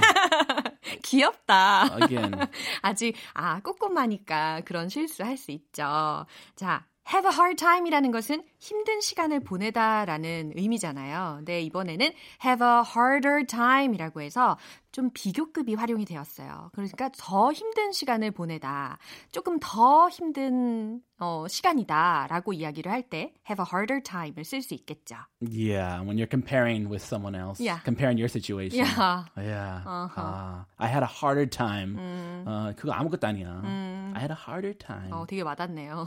귀엽다. 1.01 1.89
again. 2.01 2.47
아직 2.81 3.15
아 3.33 3.59
꼼꼼하니까 3.61 4.61
그런 4.65 4.87
실수 4.89 5.23
할 5.23 5.37
수 5.37 5.51
있죠. 5.51 6.25
자, 6.55 6.85
have 7.07 7.25
a 7.29 7.33
hard 7.33 7.55
time이라는 7.57 8.11
것은 8.11 8.43
힘든 8.59 9.01
시간을 9.01 9.39
보내다라는 9.41 10.53
의미잖아요. 10.55 11.35
근데 11.37 11.61
이번에는 11.61 12.11
have 12.45 12.65
a 12.65 12.83
harder 12.95 13.45
time이라고 13.45 14.21
해서 14.21 14.57
좀 14.91 15.09
비교급이 15.13 15.73
활용이 15.75 16.05
되었어요. 16.05 16.69
그러니까 16.73 17.09
더 17.17 17.51
힘든 17.53 17.91
시간을 17.91 18.31
보내다, 18.31 18.97
조금 19.31 19.57
더 19.61 20.09
힘든 20.09 21.01
어, 21.19 21.45
시간이다라고 21.47 22.53
이야기를 22.53 22.91
할 22.91 23.01
때 23.09 23.33
have 23.49 23.61
a 23.61 23.65
harder 23.69 24.01
time을 24.03 24.43
쓸 24.45 24.61
수 24.61 24.73
있겠죠. 24.75 25.15
Yeah, 25.41 26.01
when 26.05 26.17
you're 26.17 26.29
comparing 26.29 26.89
with 26.89 27.03
someone 27.03 27.35
else, 27.35 27.59
Yeah. 27.63 27.81
comparing 27.83 28.19
your 28.19 28.29
situation. 28.29 28.85
Yeah. 28.85 29.25
Yeah. 29.37 29.81
Uh-huh. 29.85 30.21
Ah, 30.21 30.65
I 30.77 30.87
had 30.87 31.03
a 31.03 31.07
harder 31.09 31.47
time. 31.49 31.95
음. 31.97 32.43
어, 32.47 32.73
그거 32.75 32.91
아무것도 32.93 33.25
아니야. 33.27 33.61
I 34.13 34.19
had 34.19 34.31
a 34.31 34.37
harder 34.37 34.73
time. 34.77 35.11
어, 35.13 35.25
되게 35.25 35.41
와닿네요. 35.41 36.05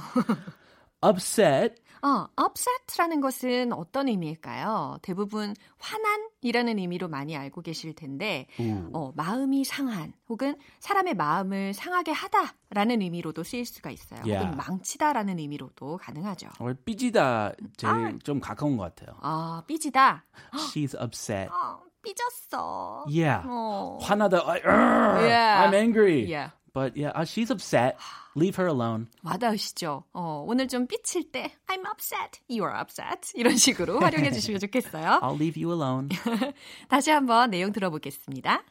Upset. 1.09 1.75
어, 2.03 2.27
upset라는 2.39 3.23
것은 3.23 3.73
어떤 3.73 4.09
의미일까요? 4.09 4.99
대부분 5.01 5.55
화난이라는 5.79 6.79
의미로 6.79 7.09
많이 7.09 7.35
알고 7.35 7.63
계실 7.63 7.95
텐데, 7.95 8.47
어, 8.93 9.11
마음이 9.17 9.65
상한 9.65 10.13
혹은 10.29 10.57
사람의 10.81 11.15
마음을 11.15 11.73
상하게 11.73 12.13
하다라는 12.13 13.01
의미로도 13.01 13.43
쓰일 13.43 13.65
수가 13.65 13.91
있어요. 13.91 14.21
Yeah. 14.21 14.45
혹은 14.45 14.57
망치다라는 14.59 15.39
의미로도 15.39 15.97
가능하죠. 15.97 16.49
or 16.61 16.75
삐지다 16.85 17.53
제일 17.79 17.93
아. 17.95 18.13
좀 18.23 18.39
가까운 18.39 18.77
것 18.77 18.95
같아요. 18.95 19.17
아, 19.23 19.63
삐지다. 19.67 20.27
She's 20.75 20.95
upset. 21.01 21.49
어, 21.51 21.81
삐졌어. 22.03 23.07
Yeah. 23.09 23.43
어. 23.49 23.99
화나다. 24.03 24.43
Like, 24.45 24.65
"Argh, 24.67 25.25
Yeah. 25.25 25.65
I'm 25.65 25.75
angry. 25.75 26.25
Yeah. 26.31 26.51
But 26.74 26.96
yeah, 26.96 27.10
uh, 27.16 27.26
she's 27.26 27.50
upset. 27.50 27.98
Leave 28.36 28.56
her 28.58 28.68
alone. 28.68 29.08
와닿으시죠? 29.24 30.04
어, 30.14 30.46
오늘 30.48 30.68
좀 30.68 30.86
삐칠 30.88 31.32
때 31.32 31.52
I'm 31.68 31.86
upset, 31.88 32.40
you're 32.50 32.74
upset 32.74 33.32
이런 33.36 33.58
식으로 33.58 34.00
활용해 34.00 34.32
주시면 34.32 34.60
좋겠어요. 34.60 35.20
I'll 35.22 35.36
leave 35.36 35.62
you 35.62 35.72
alone. 35.74 36.10
다시 36.88 37.10
한번 37.12 37.50
내용 37.50 37.72
들어보겠습니다. 37.72 38.64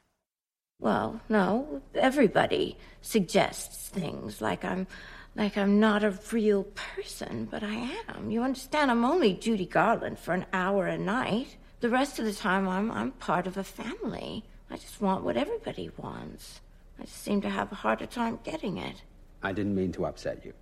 Well, 0.81 1.21
no, 1.29 1.83
everybody 1.95 2.77
suggests 3.03 3.91
things 3.91 4.41
like 4.41 4.65
I'm 4.65 4.87
like 5.35 5.57
I'm 5.59 5.81
not 5.81 6.05
a 6.05 6.17
real 6.33 6.65
person, 6.95 7.49
but 7.51 7.65
I 7.65 7.91
am. 8.09 8.31
You 8.31 8.43
understand 8.45 8.91
I'm 8.91 9.05
only 9.05 9.35
Judy 9.35 9.67
Garland 9.67 10.19
for 10.21 10.35
an 10.35 10.47
hour 10.53 10.87
a 10.87 10.97
night. 10.97 11.57
The 11.81 11.91
rest 11.91 12.21
of 12.21 12.27
the 12.27 12.33
time 12.33 12.69
I'm 12.69 12.93
I'm 12.93 13.11
part 13.19 13.49
of 13.49 13.57
a 13.57 13.65
family. 13.65 14.45
I 14.71 14.77
just 14.77 15.01
want 15.01 15.25
what 15.25 15.37
everybody 15.37 15.91
wants. 15.99 16.61
I 17.04 17.06
seem 17.06 17.42
to 17.42 17.50
have 17.50 17.70
a 17.70 17.76
harder 17.76 18.06
time 18.06 18.40
getting 18.46 18.78
it. 18.78 19.04
I 19.42 19.52
didn't 19.52 19.76
mean 19.76 19.92
to 19.94 20.06
upset 20.06 20.46
you. 20.46 20.54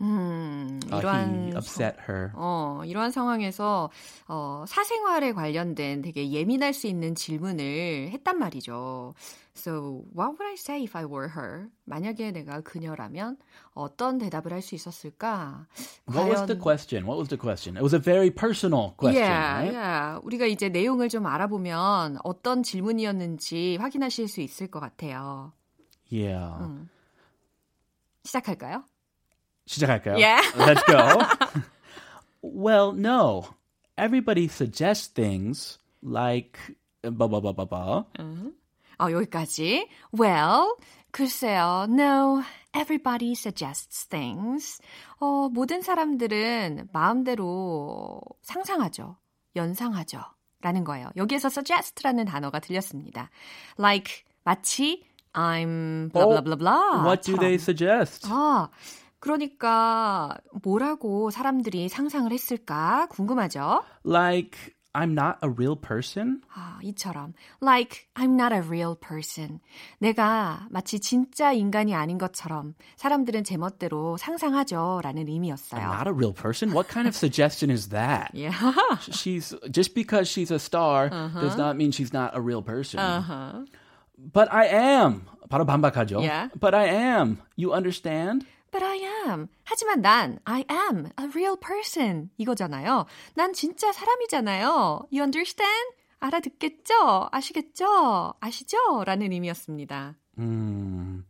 음, 0.00 0.78
Uh, 0.90 0.98
이러한 1.00 1.48
he 1.48 1.56
upset 1.56 1.96
her. 2.08 2.30
어, 2.34 2.82
이러한 2.84 3.10
상황에서 3.10 3.90
어, 4.28 4.64
사생활에 4.68 5.32
관련된 5.32 6.02
되게 6.02 6.30
예민할 6.30 6.72
수 6.72 6.86
있는 6.86 7.14
질문을 7.16 8.10
했단 8.12 8.38
말이죠. 8.38 9.14
So, 9.56 10.04
what 10.14 10.38
would 10.38 10.46
I 10.46 10.54
say 10.54 10.84
if 10.84 10.96
I 10.96 11.04
were 11.04 11.30
her? 11.34 11.66
만약에 11.84 12.30
내가 12.30 12.60
그녀라면 12.60 13.38
어떤 13.74 14.18
대답을 14.18 14.52
할 14.52 14.62
수 14.62 14.76
있었을까? 14.76 15.66
What 16.08 16.30
was 16.30 16.46
the 16.46 16.56
question? 16.56 17.04
What 17.04 17.18
was 17.18 17.28
the 17.28 17.36
question? 17.36 17.76
It 17.76 17.82
was 17.82 17.92
a 17.92 17.98
very 17.98 18.30
personal 18.30 18.94
question, 18.96 19.18
yeah, 19.26 19.58
right? 19.58 19.74
yeah. 19.74 20.20
우리가 20.22 20.46
이제 20.46 20.68
내용을 20.68 21.08
좀 21.08 21.26
알아보면 21.26 22.18
어떤 22.22 22.62
질문이었는지 22.62 23.78
확인하실 23.80 24.28
수 24.28 24.40
있을 24.40 24.68
것 24.68 24.78
같아요. 24.78 25.52
Yeah. 26.08 26.86
시작할까요? 28.22 28.84
시작할까요? 29.68 30.18
Yeah. 30.18 30.40
Let's 30.56 30.82
go. 30.84 31.22
well, 32.42 32.92
no. 32.92 33.44
Everybody 33.96 34.48
suggests 34.48 35.08
things 35.08 35.78
like 36.02 36.58
blah 37.02 37.28
blah 37.28 37.40
blah 37.40 37.52
blah 37.52 37.66
blah. 37.66 38.04
어, 38.98 39.10
여기까지. 39.12 39.86
Well, 40.12 40.74
글쎄요. 41.12 41.86
No, 41.88 42.42
everybody 42.74 43.32
suggests 43.34 44.06
things. 44.08 44.80
어, 45.20 45.48
모든 45.48 45.82
사람들은 45.82 46.88
마음대로 46.92 48.20
상상하죠. 48.42 49.16
연상하죠. 49.56 50.20
라는 50.60 50.82
거예요. 50.82 51.10
여기에서 51.16 51.48
suggest라는 51.48 52.24
단어가 52.24 52.58
들렸습니다. 52.58 53.30
Like, 53.78 54.24
마치 54.44 55.04
I'm 55.34 56.10
blah 56.10 56.26
blah 56.26 56.40
blah 56.40 56.56
blah. 56.56 57.04
What 57.04 57.22
do 57.22 57.36
they 57.36 57.54
suggest? 57.58 58.26
아, 58.28 58.68
그러니까 59.20 60.36
뭐라고 60.62 61.30
사람들이 61.30 61.88
상상을 61.88 62.30
했을까 62.32 63.06
궁금하죠? 63.10 63.82
Like 64.04 64.74
I'm 64.94 65.12
not 65.12 65.38
a 65.44 65.50
real 65.50 65.76
person? 65.76 66.40
아, 66.54 66.78
이처럼 66.82 67.34
like 67.62 68.08
I'm 68.14 68.34
not 68.34 68.52
a 68.54 68.60
real 68.60 68.96
person. 68.96 69.60
내가 69.98 70.66
마치 70.70 70.98
진짜 70.98 71.52
인간이 71.52 71.94
아닌 71.94 72.18
것처럼 72.18 72.74
사람들은 72.96 73.44
제멋대로 73.44 74.16
상상하죠라는 74.16 75.28
의미였어요. 75.28 75.80
I'm 75.80 75.94
not 75.94 76.08
a 76.08 76.12
real 76.12 76.32
person? 76.32 76.72
What 76.72 76.88
kind 76.88 77.06
of 77.06 77.14
suggestion 77.14 77.70
is 77.70 77.90
that? 77.90 78.30
Yeah. 78.34 78.52
She's 79.12 79.54
just 79.70 79.94
because 79.94 80.28
she's 80.28 80.50
a 80.50 80.58
star 80.58 81.10
does 81.10 81.56
not 81.56 81.76
mean 81.76 81.92
she's 81.92 82.12
not 82.12 82.34
a 82.34 82.40
real 82.40 82.62
person. 82.62 82.98
But 84.16 84.52
I 84.52 84.66
am. 84.66 85.26
바로 85.48 85.64
반박하죠. 85.64 86.20
Yeah. 86.20 86.48
But 86.58 86.74
I 86.74 86.86
am. 86.88 87.38
You 87.56 87.72
understand? 87.72 88.44
But 88.70 88.84
I 88.84 88.96
am. 89.26 89.48
하지만 89.64 90.02
난 90.02 90.38
I 90.44 90.64
am 90.70 91.06
a 91.18 91.26
real 91.26 91.56
person 91.56 92.30
이거잖아요. 92.36 93.06
난 93.34 93.52
진짜 93.52 93.92
사람이잖아요. 93.92 95.08
You 95.10 95.22
understand? 95.22 95.96
알아듣겠죠? 96.20 97.28
아시겠죠? 97.32 98.34
아시죠? 98.40 99.04
라는 99.04 99.32
의미였습니다. 99.32 100.16
Hmm. 100.36 101.24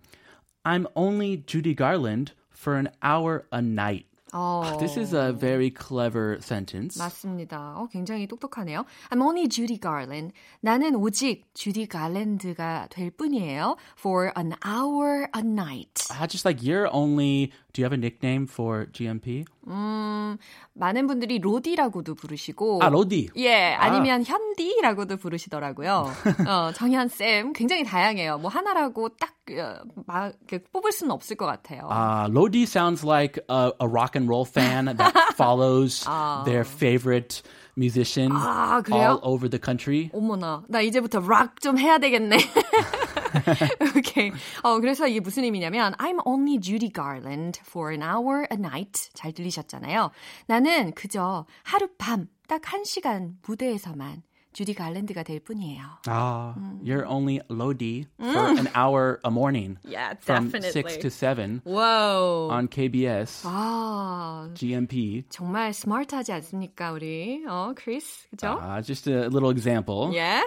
I'm 0.65 0.87
only 0.95 1.45
Judy 1.47 1.75
Garland 1.75 2.33
for 2.51 2.77
an 2.77 2.91
hour 3.03 3.47
a 3.53 3.61
night. 3.61 4.08
어, 4.34 4.64
This 4.80 4.98
is 5.00 5.16
a 5.16 5.32
very 5.32 5.70
clever 5.72 6.40
sentence. 6.42 6.98
맞습니다. 6.98 7.76
어, 7.78 7.88
굉장히 7.92 8.26
똑똑하네요. 8.28 8.84
I'm 9.12 9.22
only 9.22 9.48
Judy 9.48 9.80
Garland. 9.80 10.34
나는 10.62 10.96
오직 10.96 11.46
주디 11.54 11.86
갈랜드가 11.88 12.88
될 12.90 13.12
뿐이에요. 13.12 13.78
For 14.00 14.32
an 14.36 14.56
hour 14.66 15.28
a 15.36 15.42
night. 15.44 16.08
Ah, 16.10 16.26
just 16.26 16.46
like 16.46 16.64
you're 16.64 16.90
only. 16.92 17.52
Do 17.74 17.82
you 17.82 17.86
have 17.86 17.94
a 17.94 17.98
nickname 17.98 18.48
for 18.48 18.88
GMP? 18.92 19.46
음, 19.69 20.37
많은 20.75 21.07
분들이 21.07 21.39
로디라고도 21.39 22.15
부르시고. 22.15 22.81
아, 22.83 22.89
로디. 22.89 23.31
예, 23.37 23.75
아니면 23.75 24.25
현디라고도 24.25 25.17
부르시더라고요. 25.17 26.07
어, 26.49 26.73
정현 26.75 27.09
쌤 27.09 27.53
굉장히 27.53 27.85
다양해요. 27.85 28.39
뭐 28.39 28.51
하나라고 28.51 29.11
딱 29.11 29.35
어, 29.51 29.77
막 30.07 30.33
뽑을 30.73 30.93
수는 30.93 31.11
없을 31.13 31.37
것 31.37 31.47
같아요. 31.47 31.89
Uh, 31.91 32.29
Lodi 32.31 32.65
sounds 32.65 33.05
like 33.05 33.39
a, 33.49 33.73
a 33.81 33.89
rock 33.89 34.15
and 34.15 34.29
roll 34.29 34.45
fan 34.45 34.87
that 34.97 35.13
follows 35.37 36.05
their 36.45 36.65
favorite 36.65 37.43
musician 37.77 38.31
아, 38.33 38.83
all 38.91 39.21
over 39.23 39.49
the 39.49 39.59
country. 39.59 40.11
어머나, 40.13 40.65
나 40.69 40.81
이제부터 40.81 41.21
락 41.21 41.61
좀 41.61 41.79
해야 41.79 41.99
되겠네. 41.99 42.37
오케이. 43.98 44.32
어, 44.64 44.80
그래서 44.80 45.08
이게 45.08 45.20
무슨 45.20 45.44
의미냐면 45.44 45.94
I'm 45.96 46.20
only 46.26 46.60
Judy 46.60 46.92
Garland 46.92 47.60
for 47.66 47.92
an 47.92 48.02
hour 48.04 48.46
a 48.52 48.58
night. 48.58 49.10
잘 49.14 49.32
들리셨잖아요. 49.34 50.12
나는 50.48 50.92
그저 50.94 51.46
하룻밤 51.64 52.28
딱 52.48 52.62
한 52.66 52.84
시간 52.84 53.38
무대에서만 53.48 54.22
주디 54.54 54.76
갈랜드가 54.76 55.24
될 55.24 55.40
뿐이에요. 55.40 55.82
Ah, 56.08 56.54
you're 56.84 57.08
only 57.08 57.40
Lodi 57.50 58.06
for 58.20 58.50
an 58.50 58.68
hour 58.76 59.20
a 59.26 59.32
morning 59.32 59.80
Yeah, 59.84 60.14
from 60.22 60.52
definitely. 60.52 60.94
6 60.94 60.98
to 61.00 61.10
7 61.10 61.62
와우. 61.66 62.50
on 62.52 62.68
KBS, 62.68 63.48
아, 63.48 64.48
GMP. 64.54 65.24
정말 65.30 65.74
스마트하지 65.74 66.34
않습니까, 66.34 66.92
우리? 66.92 67.44
어, 67.48 67.74
크리스. 67.76 68.28
그죠? 68.30 68.60
Uh, 68.62 68.82
just 68.84 69.10
a 69.10 69.24
little 69.28 69.50
example. 69.50 70.12
예. 70.14 70.44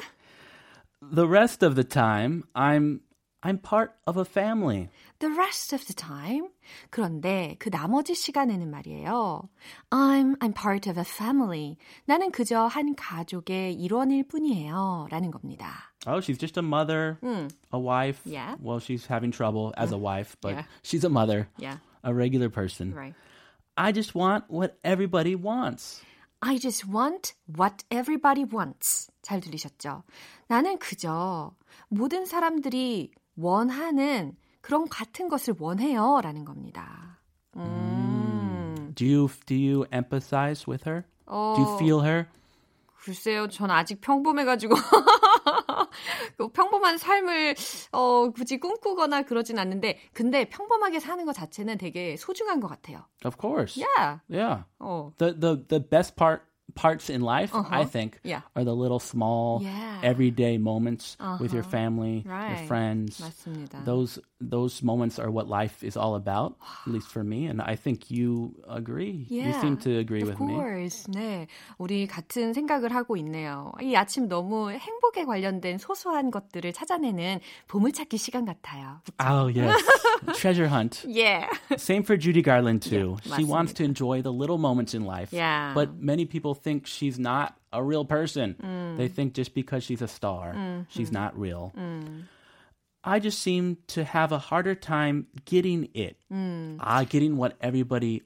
The 1.03 1.27
rest 1.29 1.63
of 1.63 1.75
the 1.77 1.85
time, 1.85 2.45
I'm 2.55 3.01
I'm 3.43 3.59
part 3.59 3.93
of 4.07 4.17
a 4.17 4.25
family. 4.25 4.89
The 5.21 5.31
rest 5.31 5.73
of 5.73 5.85
the 5.87 5.95
time. 5.95 6.49
그런데 6.91 7.55
그 7.61 7.71
나머지 7.71 8.15
시간에는 8.15 8.69
말이에요. 8.71 9.49
I'm 9.91 10.37
I'm 10.41 10.53
part 10.55 10.89
of 10.89 10.99
a 10.99 11.05
family. 11.05 11.77
나는 12.07 12.33
그저 12.33 12.67
한 12.67 12.97
가족의 12.97 13.75
일원일 13.75 14.27
뿐이에요. 14.27 15.07
라는 15.11 15.31
겁니다. 15.31 15.93
Oh, 16.07 16.19
she's 16.21 16.39
just 16.39 16.57
a 16.57 16.63
mother, 16.63 17.19
a 17.73 17.79
wife. 17.79 18.21
Yeah. 18.25 18.57
Well, 18.61 18.79
she's 18.81 19.07
having 19.07 19.31
trouble 19.33 19.73
as 19.77 19.93
a 19.93 19.99
wife, 19.99 20.37
but 20.41 20.55
Yeah. 20.55 20.65
she's 20.83 21.05
a 21.05 21.11
mother, 21.11 21.49
Yeah. 21.59 21.79
a 22.03 22.13
regular 22.15 22.49
person. 22.49 22.95
Right. 22.95 23.15
I 23.77 23.93
just 23.93 24.15
want 24.15 24.45
what 24.49 24.79
everybody 24.83 25.37
wants. 25.37 26.01
I 26.42 26.58
just 26.58 26.88
want 26.90 27.34
what 27.58 27.86
everybody 27.92 28.44
wants. 28.52 29.12
잘 29.22 29.40
들리셨죠? 29.40 30.04
나는 30.48 30.80
그저 30.80 31.54
모든 31.88 32.26
사람들이 32.26 33.12
원하는 33.36 34.36
그런 34.62 34.88
같은 34.90 35.30
것을 35.30 35.56
원해요. 35.60 36.20
라는 36.22 36.44
겁니다. 36.46 37.20
음. 37.56 38.94
Do 38.96 39.06
you 39.08 39.30
do 39.46 39.56
you 39.56 39.86
empathize 39.94 40.66
with 40.68 40.88
her? 40.88 41.04
어, 41.28 41.54
Do 41.56 41.64
you 41.64 41.76
feel 41.78 42.06
her? 42.06 42.26
글쎄요, 43.04 43.48
전 43.48 43.72
아직 43.72 44.02
평범해가지고 44.02 44.76
그 44.76 44.82
평범한 46.38 46.98
삶을 46.98 47.56
어, 47.92 48.30
굳이 48.32 48.60
꿈꾸거나 48.60 49.24
그러진 49.24 49.60
않는데, 49.60 49.98
근데 50.14 50.46
평범하게 50.50 51.00
사는 51.00 51.24
것 51.26 51.34
자체는 51.34 51.78
되게 51.78 52.16
소중한 52.18 52.60
것 52.60 52.68
같아요. 52.68 53.06
Of 53.26 53.38
course. 53.40 53.78
Yeah. 53.78 54.20
Yeah. 54.30 54.64
어, 54.80 55.14
The 55.18 55.34
the 55.40 55.66
the 55.68 55.80
best 55.80 56.16
part 56.16 56.44
parts 56.74 57.10
in 57.12 57.22
life, 57.22 57.52
I 57.54 57.84
think, 57.84 58.20
Yeah. 58.24 58.44
are 58.56 58.64
the 58.64 58.74
little 58.74 59.00
small 59.00 59.60
Yeah. 59.62 60.00
everyday 60.04 60.58
moments 60.58 61.18
with 61.42 61.52
your 61.52 61.64
family, 61.68 62.24
Right. 62.26 62.56
your 62.56 62.66
friends. 62.66 63.20
맞습니다. 63.20 63.84
Those 63.84 64.22
those 64.41 64.83
moments 64.83 65.19
are 65.19 65.31
what 65.31 65.49
life 65.49 65.83
is 65.83 65.97
all 65.97 66.15
about, 66.15 66.57
at 66.87 66.93
least 66.93 67.09
for 67.09 67.25
me, 67.25 67.47
and 67.47 67.61
I 67.63 67.75
think 67.77 68.11
you 68.11 68.55
agree. 68.69 69.27
You 69.29 69.53
seem 69.61 69.77
to 69.79 69.99
agree 69.99 70.23
of 70.23 70.29
with 70.29 70.41
me. 70.41 70.55
course. 70.55 71.07
네, 71.09 71.47
우리 71.79 72.07
같은 72.07 72.53
생각을 72.53 72.93
하고 72.95 73.17
있네요. 73.19 73.73
이 73.81 73.95
아침 73.97 74.29
너무 74.29 74.71
행복에 74.71 75.25
관련된 75.25 75.79
소소한 75.79 76.31
것들을 76.31 76.73
찾아내는 76.73 77.41
보물찾기 77.69 78.19
시간 78.19 78.45
같아요. 78.45 79.01
Oh 79.21 79.49
yes, 79.49 79.83
treasure 80.35 80.69
hunt. 80.69 81.05
Yeah. 81.07 81.49
Same 81.77 82.03
for 82.03 82.17
Judy 82.17 82.43
Garland 82.43 82.83
too. 82.83 83.17
Yeah, 83.25 83.37
she 83.37 83.45
wants 83.45 83.73
맞습니다. 83.73 83.77
to 83.79 83.85
enjoy 83.85 84.23
the 84.23 84.33
little 84.33 84.59
moments 84.59 84.95
in 84.95 85.05
life. 85.05 85.33
Yeah. 85.33 85.73
But 85.75 85.99
many 86.01 86.25
people 86.27 86.55
think 86.55 86.87
she's 86.87 87.19
not 87.19 87.55
a 87.73 87.83
real 87.83 88.05
person. 88.05 88.55
Mm. 88.63 88.97
They 88.97 89.09
think 89.09 89.35
just 89.35 89.55
because 89.55 89.83
she's 89.85 90.01
a 90.03 90.09
star, 90.09 90.55
Mm-hmm. 90.57 90.83
she's 90.89 91.13
not 91.13 91.39
real. 91.39 91.73
Mm. 91.77 92.25
I 93.04 93.20
just 93.20 93.40
seem 93.40 93.78
to 93.88 94.04
have 94.04 94.32
a 94.32 94.38
harder 94.38 94.76
time 94.76 95.26
getting 95.46 95.90
it. 95.94 96.18
Mm. 96.32 96.78
Ah, 96.80 97.04
getting 97.04 97.36
what 97.38 97.56
everybody 97.62 98.22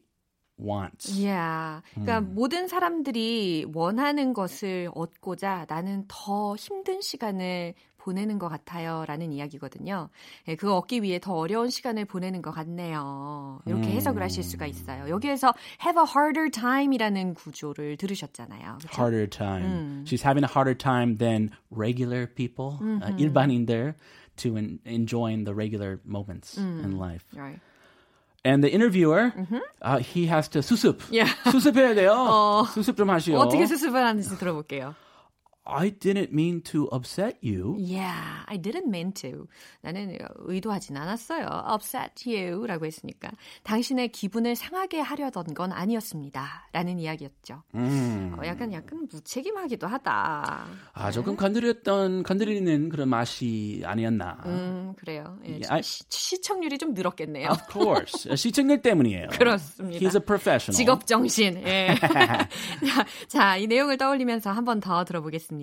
wants. 0.58 1.12
Yeah. 1.18 1.82
그러니까 1.96 2.22
모든 2.22 2.68
사람들이 2.68 3.66
원하는 3.74 4.34
것을 4.34 4.90
얻고자 4.94 5.66
나는 5.70 6.06
더 6.08 6.56
힘든 6.56 7.02
시간을 7.02 7.74
보내는 7.98 8.38
것 8.38 8.50
같아요. 8.50 9.04
라는 9.08 9.32
이야기거든요. 9.32 10.10
예, 10.48 10.56
그거 10.56 10.78
얻기 10.78 11.02
위해 11.02 11.20
더 11.20 11.34
어려운 11.34 11.70
시간을 11.72 12.06
보내는 12.06 12.44
것 12.44 12.52
같네요. 12.52 13.62
이렇게 13.66 13.88
해석을 13.90 14.22
하실 14.22 14.44
수가 14.44 14.68
있어요. 14.68 15.10
여기에서 15.10 15.54
have 15.84 16.00
a 16.00 16.06
harder 16.08 16.52
time이라는 16.52 17.34
구조를 17.34 17.98
들으셨잖아요. 17.98 18.78
그쵸? 18.80 18.90
Harder 19.02 19.28
time. 19.28 19.66
Mm. 19.66 20.04
She's 20.06 20.22
having 20.22 20.44
a 20.46 20.52
harder 20.52 20.78
time 20.78 21.18
than 21.18 21.50
regular 21.72 22.28
people, 22.28 22.78
uh, 22.80 23.10
Mm-hmm. 23.10 23.18
일반인들, 23.18 23.96
to 24.37 24.57
en- 24.57 24.79
enjoying 24.85 25.45
the 25.45 25.55
regular 25.55 26.01
moments 26.05 26.57
Mm. 26.59 26.85
in 26.85 26.99
life. 26.99 27.25
Right. 27.35 27.61
And 28.43 28.65
the 28.65 28.71
interviewer, 28.73 29.33
uh, 29.83 29.99
he 29.99 30.25
has 30.33 30.49
to 30.51 30.61
수습. 30.61 30.97
Mm-hmm. 30.97 31.13
Yeah. 31.15 31.29
어. 31.45 31.51
수습해야 31.51 31.95
돼요. 31.95 32.67
수습 32.73 32.97
좀 32.97 33.11
하시오. 33.11 33.37
어떻게 33.37 33.67
수습을 33.67 34.03
하는지 34.03 34.31
들어볼게요. 34.39 34.95
I 35.68 35.90
didn't 35.90 36.32
mean 36.32 36.62
to 36.72 36.88
upset 36.94 37.38
you. 37.44 37.76
Yeah, 37.80 38.44
I 38.46 38.58
didn't 38.62 38.86
mean 38.88 39.12
to. 39.14 39.48
나는 39.82 40.16
의도하진 40.46 40.96
않았어요. 40.96 41.48
upset 41.74 42.30
you 42.30 42.68
라고 42.68 42.86
했으니까. 42.86 43.32
당신의 43.64 44.10
기분을 44.10 44.56
상하게 44.56 45.00
하려던 45.00 45.56
건 45.56 45.72
아니었습니다. 45.72 46.70
라는 46.72 47.00
이야기였죠. 47.00 47.64
음. 47.74 48.36
어, 48.38 48.46
약간, 48.46 48.72
약간 48.74 49.08
무책임하기도 49.12 49.88
하다. 49.88 50.68
아, 50.94 51.12
조금 51.12 51.36
건드렸던, 51.36 52.22
건드리는 52.22 52.90
그런 52.90 53.10
맛이 53.10 53.82
아니었나. 53.86 54.44
음, 54.46 54.94
그래요. 54.98 55.40
예, 55.48 55.60
아- 55.70 55.82
시, 55.82 56.04
시청률이 56.10 56.78
좀 56.78 56.94
늘었겠네요. 56.94 57.50
Of 57.50 57.62
course. 57.72 58.36
시청률 58.38 58.84
때문이에요. 58.84 59.30
그렇습니다. 59.32 60.00
He's 60.00 60.14
a 60.16 60.22
professional. 60.24 60.78
직업 60.78 61.08
정신. 61.08 61.56
예. 61.66 61.96
자, 62.86 63.06
자, 63.28 63.58
이 63.58 63.66
내용을 63.66 63.98
떠올리면서 63.98 64.52
한 64.52 64.64
번 64.64 64.80
더 64.80 65.04
들어보겠습니다. 65.06 65.55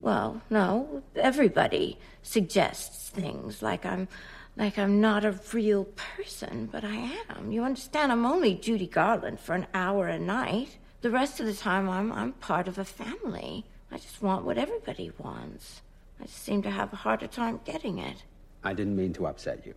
Well, 0.00 0.42
no, 0.50 1.02
everybody 1.16 1.98
suggests 2.22 3.08
things 3.10 3.62
like 3.62 3.86
I'm 3.86 4.08
like 4.56 4.78
I'm 4.78 5.00
not 5.00 5.24
a 5.24 5.38
real 5.52 5.84
person, 5.84 6.68
but 6.70 6.84
I 6.84 7.10
am. 7.30 7.50
You 7.50 7.64
understand? 7.64 8.12
I'm 8.12 8.26
only 8.26 8.54
Judy 8.54 8.86
Garland 8.86 9.40
for 9.40 9.54
an 9.54 9.66
hour 9.74 10.06
a 10.08 10.18
night. 10.18 10.78
The 11.00 11.10
rest 11.10 11.40
of 11.40 11.46
the 11.46 11.54
time 11.54 11.88
I'm 11.88 12.12
I'm 12.12 12.32
part 12.32 12.68
of 12.68 12.78
a 12.78 12.84
family. 12.84 13.64
I 13.90 13.98
just 13.98 14.22
want 14.22 14.44
what 14.44 14.58
everybody 14.58 15.10
wants. 15.18 15.82
I 16.20 16.24
just 16.24 16.42
seem 16.42 16.62
to 16.62 16.70
have 16.70 16.92
a 16.92 16.96
harder 16.96 17.26
time 17.26 17.60
getting 17.64 17.98
it. 17.98 18.24
I 18.62 18.74
didn't 18.74 18.96
mean 18.96 19.12
to 19.14 19.26
upset 19.26 19.66
you. 19.66 19.74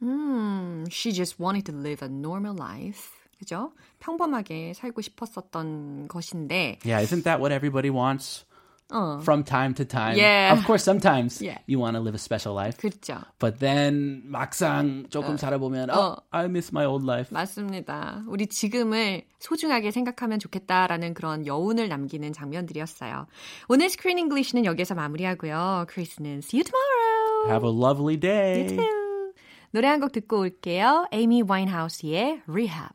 Hmm, 0.00 0.86
she 0.88 1.12
just 1.12 1.40
wanted 1.40 1.66
to 1.66 1.72
live 1.72 2.02
a 2.02 2.08
normal 2.08 2.54
life. 2.54 3.23
그죠? 3.44 3.72
평범하게 4.00 4.72
살고 4.74 5.02
싶었었던 5.02 6.08
것인데, 6.08 6.78
Yeah, 6.84 7.02
isn't 7.04 7.24
that 7.24 7.40
what 7.40 7.52
everybody 7.52 7.90
wants? 7.90 8.44
From 9.22 9.42
time 9.42 9.74
to 9.74 9.84
time. 9.84 10.16
Yeah. 10.16 10.52
Of 10.52 10.64
course, 10.66 10.84
sometimes 10.84 11.42
Yeah. 11.42 11.58
you 11.66 11.80
want 11.80 11.96
to 11.96 12.00
live 12.00 12.14
a 12.14 12.18
special 12.20 12.54
life. 12.54 12.76
그렇죠. 12.78 13.22
But 13.40 13.58
then 13.58 14.22
막상 14.26 15.08
조금 15.10 15.36
살아보면, 15.36 15.90
oh, 15.90 16.20
I 16.30 16.44
miss 16.44 16.70
my 16.72 16.84
old 16.86 17.04
life. 17.04 17.32
맞습니다. 17.34 18.22
우리 18.28 18.46
지금을 18.46 19.24
소중하게 19.40 19.90
생각하면 19.90 20.38
좋겠다라는 20.38 21.14
그런 21.14 21.44
여운을 21.46 21.88
남기는 21.88 22.32
장면들이었어요. 22.32 23.26
오늘 23.68 23.88
Screen 23.90 24.18
English는 24.18 24.64
여기서 24.64 24.94
마무리하고요. 24.94 25.86
크리스는 25.88 26.38
see 26.44 26.60
you 26.60 26.64
tomorrow. 26.64 27.50
Have 27.50 27.66
a 27.66 27.72
lovely 27.74 28.16
day. 28.20 28.60
You 28.60 28.76
too. 28.76 29.32
노래 29.72 29.88
한 29.88 29.98
곡 29.98 30.12
듣고 30.12 30.38
올게요. 30.38 31.08
에이미 31.10 31.42
와인하우스의 31.42 32.42
Rehab. 32.46 32.94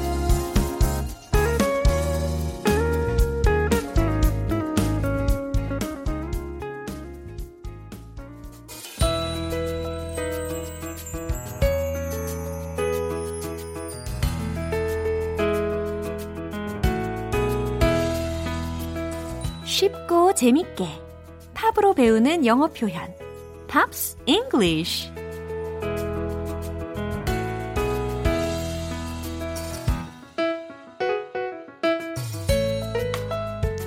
재밌게 20.41 20.87
팝으로 21.53 21.93
배우는 21.93 22.47
영어 22.47 22.65
표현 22.65 23.13
Pops 23.67 24.17
English 24.25 25.11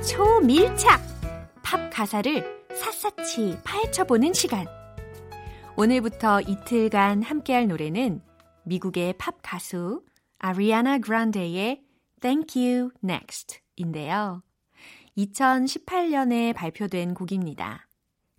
초밀착 0.08 1.02
팝 1.64 1.90
가사를 1.90 2.44
샅샅이 2.72 3.58
파헤쳐보는 3.64 4.32
시간 4.32 4.64
오늘부터 5.76 6.40
이틀간 6.42 7.22
함께할 7.22 7.66
노래는 7.66 8.22
미국의 8.62 9.14
팝 9.14 9.34
가수 9.42 10.04
아리아나 10.38 10.98
그란데의 10.98 11.82
Thank 12.20 12.64
You 12.64 12.90
Next 13.02 13.58
인데요. 13.74 14.44
2018년에 15.16 16.54
발표된 16.54 17.14
곡입니다. 17.14 17.86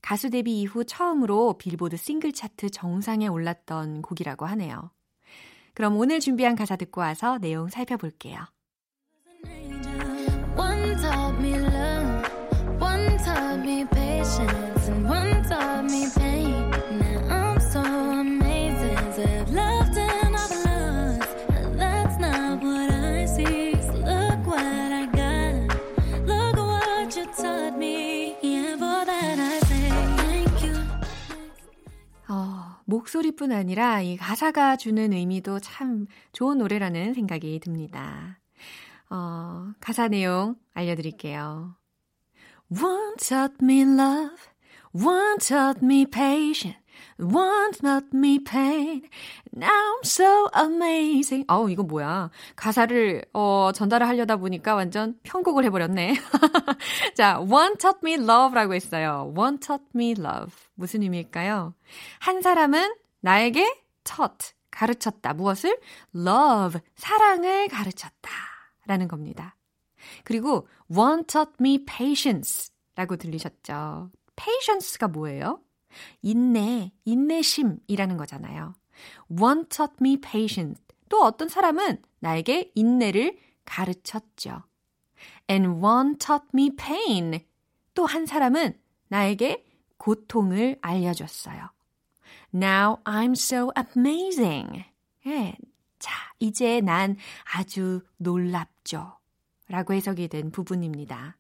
가수 0.01 0.29
데뷔 0.29 0.61
이후 0.61 0.85
처음으로 0.85 1.57
빌보드 1.57 1.97
싱글 1.97 2.31
차트 2.31 2.69
정상에 2.69 3.27
올랐던 3.27 4.01
곡이라고 4.01 4.45
하네요. 4.45 4.91
그럼 5.73 5.97
오늘 5.97 6.19
준비한 6.19 6.55
가사 6.55 6.75
듣고 6.75 7.01
와서 7.01 7.37
내용 7.39 7.69
살펴볼게요. 7.69 8.45
목소리뿐 33.15 33.51
아니라 33.53 34.01
이 34.01 34.17
가사가 34.17 34.75
주는 34.75 35.13
의미도 35.13 35.59
참 35.59 36.05
좋은 36.33 36.57
노래라는 36.57 37.13
생각이 37.13 37.59
듭니다. 37.59 38.39
어, 39.09 39.71
가사 39.79 40.09
내용 40.09 40.55
알려드릴게요. 40.73 41.75
One 42.69 43.15
taught 43.17 43.55
me 43.61 43.83
love, 43.83 44.35
one 44.93 45.37
taught 45.39 45.79
me 45.81 46.05
patience, 46.05 46.77
one 47.17 47.71
taught 47.71 48.09
me 48.13 48.43
pain. 48.43 49.03
Now 49.55 49.69
I'm 49.69 50.03
so 50.03 50.47
amazing. 50.53 51.45
어우, 51.47 51.69
이거 51.69 51.83
뭐야. 51.83 52.31
가사를, 52.57 53.23
어, 53.33 53.71
전달을 53.73 54.07
하려다 54.07 54.35
보니까 54.35 54.75
완전 54.75 55.17
편곡을 55.23 55.63
해버렸네. 55.65 56.15
자, 57.15 57.39
one 57.39 57.77
taught 57.77 57.99
me 58.03 58.15
love라고 58.15 58.73
했어요. 58.73 59.31
one 59.37 59.57
taught 59.59 59.85
me 59.95 60.11
love. 60.17 60.53
무슨 60.73 61.03
의미일까요? 61.03 61.73
한 62.19 62.41
사람은 62.41 62.95
나에게 63.25 63.65
taught, 64.03 64.53
가르쳤다. 64.69 65.33
무엇을? 65.33 65.79
love, 66.15 66.79
사랑을 66.95 67.67
가르쳤다. 67.69 68.29
라는 68.85 69.07
겁니다. 69.07 69.55
그리고 70.23 70.67
one 70.95 71.23
taught 71.23 71.53
me 71.59 71.83
patience 71.85 72.71
라고 72.93 73.15
들리셨죠? 73.15 74.11
patience가 74.35 75.07
뭐예요? 75.07 75.59
인내, 76.21 76.91
인내심이라는 77.05 78.15
거잖아요. 78.17 78.75
one 79.27 79.65
taught 79.69 79.95
me 79.99 80.17
patience. 80.21 80.79
또 81.09 81.23
어떤 81.23 81.49
사람은 81.49 82.03
나에게 82.19 82.73
인내를 82.75 83.39
가르쳤죠. 83.65 84.61
and 85.49 85.83
one 85.83 86.19
taught 86.19 86.45
me 86.53 86.75
pain. 86.75 87.39
또 87.95 88.05
한 88.05 88.27
사람은 88.27 88.79
나에게 89.07 89.65
고통을 89.97 90.77
알려줬어요. 90.81 91.74
Now 92.53 92.97
I'm 93.03 93.31
so 93.31 93.71
amazing. 93.77 94.85
예. 95.27 95.55
자, 95.99 96.13
이제 96.39 96.81
난 96.81 97.17
아주 97.55 98.01
놀랍죠. 98.17 99.17
라고 99.67 99.93
해석이 99.93 100.27
된 100.27 100.51
부분입니다. 100.51 101.37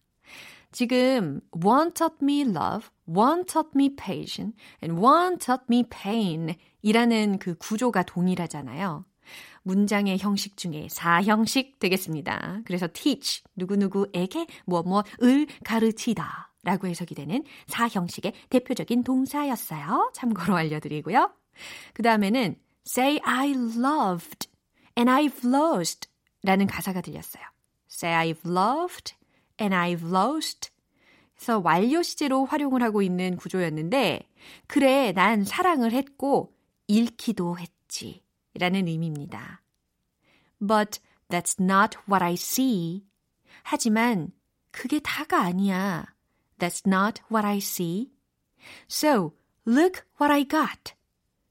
지금 0.71 1.39
one 1.63 1.91
taught 1.91 2.17
me 2.21 2.41
love, 2.41 2.89
one 3.05 3.45
taught 3.45 3.71
me 3.75 3.95
patience, 3.95 4.57
and 4.83 4.99
one 4.99 5.37
taught 5.37 5.65
me 5.69 5.83
pain 5.83 6.55
이라는 6.81 7.39
그 7.39 7.55
구조가 7.55 8.03
동일하잖아요. 8.03 9.05
문장의 9.63 10.17
형식 10.17 10.57
중에 10.57 10.87
사형식 10.89 11.79
되겠습니다. 11.79 12.61
그래서 12.65 12.87
teach, 12.91 13.43
누구누구에게 13.55 14.47
뭐뭐을 14.65 15.47
가르치다 15.63 16.51
라고 16.65 16.87
해석이 16.87 17.15
되는 17.15 17.43
사형식의 17.67 18.33
대표적인 18.49 19.03
동사였어요. 19.03 20.11
참고로 20.13 20.55
알려드리고요. 20.57 21.31
그 21.93 22.03
다음에는 22.03 22.55
say 22.85 23.19
I 23.23 23.51
loved 23.51 24.49
and 24.97 25.09
I've 25.09 25.45
lost 25.45 26.09
라는 26.43 26.67
가사가 26.67 27.01
들렸어요. 27.01 27.43
say 27.89 28.33
I've 28.33 28.45
loved 28.45 29.13
and 29.61 29.73
I've 29.75 30.03
lost. 30.03 30.71
그래서 31.35 31.59
완료 31.59 32.01
시제로 32.01 32.45
활용을 32.45 32.81
하고 32.81 33.01
있는 33.01 33.35
구조였는데, 33.35 34.21
그래, 34.67 35.11
난 35.11 35.43
사랑을 35.43 35.91
했고, 35.91 36.55
잃기도 36.87 37.57
했지. 37.57 38.23
라는 38.57 38.87
의미입니다. 38.87 39.61
But 40.65 41.01
that's 41.27 41.59
not 41.59 41.97
what 42.09 42.23
I 42.23 42.33
see. 42.33 43.05
하지만 43.63 44.31
그게 44.71 44.99
다가 44.99 45.41
아니야. 45.41 46.14
That's 46.59 46.85
not 46.85 47.21
what 47.29 47.45
I 47.45 47.57
see. 47.57 48.11
So, 48.87 49.33
look 49.65 50.05
what 50.19 50.31
I 50.31 50.43
got. 50.43 50.93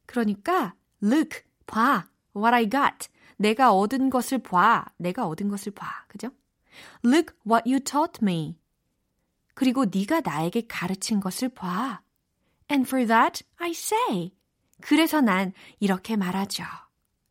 그러니까, 0.07 0.75
look, 1.03 1.45
봐, 1.67 2.09
what 2.35 2.55
I 2.55 2.69
got. 2.69 3.09
내가 3.37 3.73
얻은 3.73 4.11
것을 4.11 4.39
봐. 4.39 4.87
내가 4.97 5.27
얻은 5.27 5.49
것을 5.49 5.73
봐. 5.73 6.05
그죠? 6.09 6.31
Look 7.05 7.35
what 7.47 7.69
you 7.69 7.81
taught 7.81 8.21
me. 8.23 8.59
그리고 9.55 9.85
네가 9.85 10.23
나에게 10.23 10.67
가르친 10.67 11.21
것을 11.21 11.49
봐. 11.49 12.03
And 12.71 12.89
for 12.89 13.07
that 13.07 13.45
I 13.59 13.71
say. 13.71 14.35
그래서 14.81 15.21
난 15.21 15.53
이렇게 15.81 16.17
말하죠. 16.17 16.65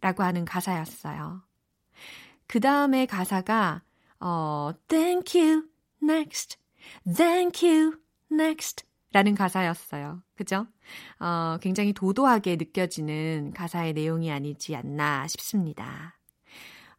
라고 0.01 0.23
하는 0.23 0.45
가사였어요. 0.45 1.43
그 2.47 2.59
다음에 2.59 3.05
가사가 3.05 3.83
어, 4.19 4.71
thank 4.87 5.39
you, 5.39 5.67
next, 6.01 6.57
thank 7.15 7.69
you, 7.69 7.93
next 8.31 8.85
라는 9.13 9.35
가사였어요. 9.35 10.21
그죠? 10.35 10.65
어, 11.19 11.57
굉장히 11.61 11.93
도도하게 11.93 12.55
느껴지는 12.55 13.53
가사의 13.53 13.93
내용이 13.93 14.31
아니지 14.31 14.75
않나 14.75 15.27
싶습니다. 15.27 16.17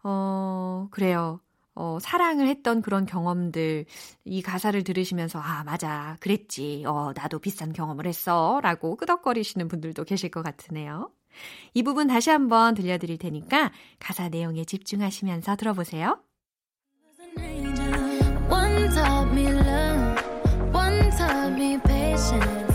어, 0.04 0.88
그래요. 0.92 1.40
어, 1.74 1.98
사랑을 2.00 2.46
했던 2.46 2.82
그런 2.82 3.04
경험들, 3.04 3.86
이 4.24 4.42
가사를 4.42 4.80
들으시면서, 4.84 5.40
아, 5.40 5.64
맞아, 5.64 6.16
그랬지. 6.20 6.84
어, 6.86 7.12
나도 7.16 7.40
비싼 7.40 7.72
경험을 7.72 8.06
했어. 8.06 8.60
라고 8.62 8.94
끄덕거리시는 8.94 9.66
분들도 9.66 10.04
계실 10.04 10.30
것 10.30 10.42
같으네요. 10.42 11.10
이 11.72 11.82
부분 11.82 12.06
다시 12.06 12.30
한번 12.30 12.74
들려드릴 12.74 13.18
테니까 13.18 13.72
가사 13.98 14.28
내용에 14.28 14.64
집중하시면서 14.64 15.56
들어보세요. 15.56 16.22
One 18.48 18.90
taught 18.90 19.32
me 19.32 19.50
love, 19.52 20.22
one 20.72 21.10
taught 21.12 21.52
me 21.52 21.78
patience, 21.78 22.73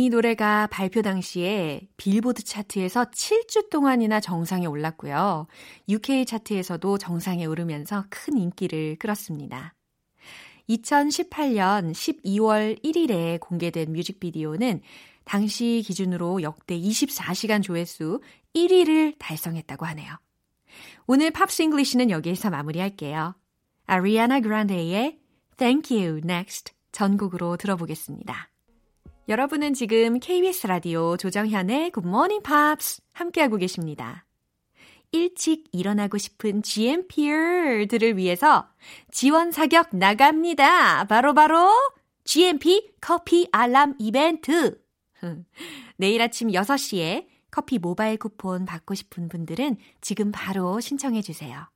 이 0.00 0.08
노래가 0.08 0.66
발표 0.68 1.02
당시에 1.02 1.82
빌보드 1.98 2.42
차트에서 2.42 3.10
7주 3.10 3.68
동안이나 3.68 4.18
정상에 4.18 4.64
올랐고요. 4.64 5.46
UK 5.90 6.24
차트에서도 6.24 6.96
정상에 6.96 7.44
오르면서 7.44 8.06
큰 8.08 8.38
인기를 8.38 8.96
끌었습니다. 8.98 9.74
2018년 10.70 11.92
12월 11.92 12.82
1일에 12.82 13.40
공개된 13.40 13.92
뮤직비디오는 13.92 14.80
당시 15.24 15.82
기준으로 15.86 16.40
역대 16.40 16.80
24시간 16.80 17.62
조회수 17.62 18.22
1위를 18.54 19.16
달성했다고 19.18 19.84
하네요. 19.84 20.14
오늘 21.08 21.30
Pops 21.30 21.60
English는 21.60 22.08
여기에서 22.08 22.48
마무리할게요. 22.48 23.34
아리아나 23.84 24.40
그란데의 24.40 25.18
Thank 25.58 25.94
You 25.94 26.22
Next 26.24 26.72
전곡으로 26.90 27.58
들어보겠습니다. 27.58 28.48
여러분은 29.30 29.74
지금 29.74 30.18
KBS 30.18 30.66
라디오 30.66 31.16
조정현의 31.16 31.92
Morning 31.96 32.42
Pops 32.42 33.00
함께하고 33.12 33.58
계십니다. 33.58 34.26
일찍 35.12 35.68
일어나고 35.70 36.18
싶은 36.18 36.64
GMP들을 36.64 38.16
위해서 38.16 38.66
지원 39.12 39.52
사격 39.52 39.90
나갑니다. 39.94 41.04
바로 41.04 41.32
바로 41.32 41.70
GMP 42.24 42.90
커피 43.00 43.46
알람 43.52 43.94
이벤트. 44.00 44.82
내일 45.96 46.22
아침 46.22 46.48
6시에 46.48 47.28
커피 47.52 47.78
모바일 47.78 48.16
쿠폰 48.16 48.64
받고 48.64 48.96
싶은 48.96 49.28
분들은 49.28 49.76
지금 50.00 50.32
바로 50.32 50.80
신청해 50.80 51.22
주세요. 51.22 51.68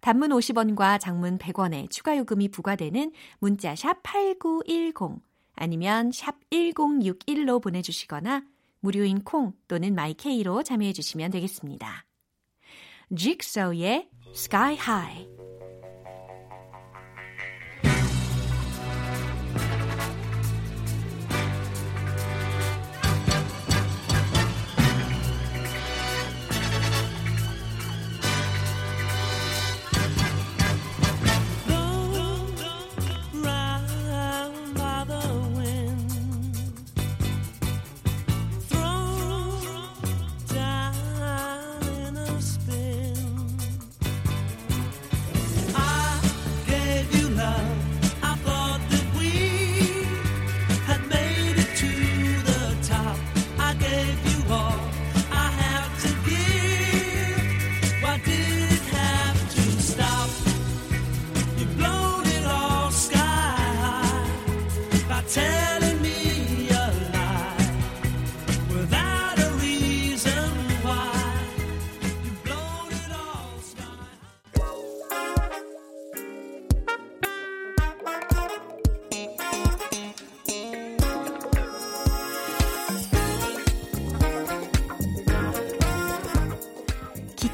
단문 0.00 0.30
50원과 0.30 0.98
장문 0.98 1.38
100원의 1.38 1.90
추가 1.90 2.16
요금이 2.16 2.48
부과되는 2.48 3.12
문자 3.38 3.76
샵 3.76 4.02
8910 4.02 5.22
아니면 5.62 6.10
샵 6.10 6.40
1061로 6.50 7.62
보내주시거나 7.62 8.42
무료인 8.80 9.22
콩 9.22 9.52
또는 9.68 9.94
마이케이로 9.94 10.64
참여해 10.64 10.92
주시면 10.92 11.30
되겠습니다. 11.30 12.04
Jigsaw의 13.16 14.08
Sky 14.34 14.74
High 14.74 15.31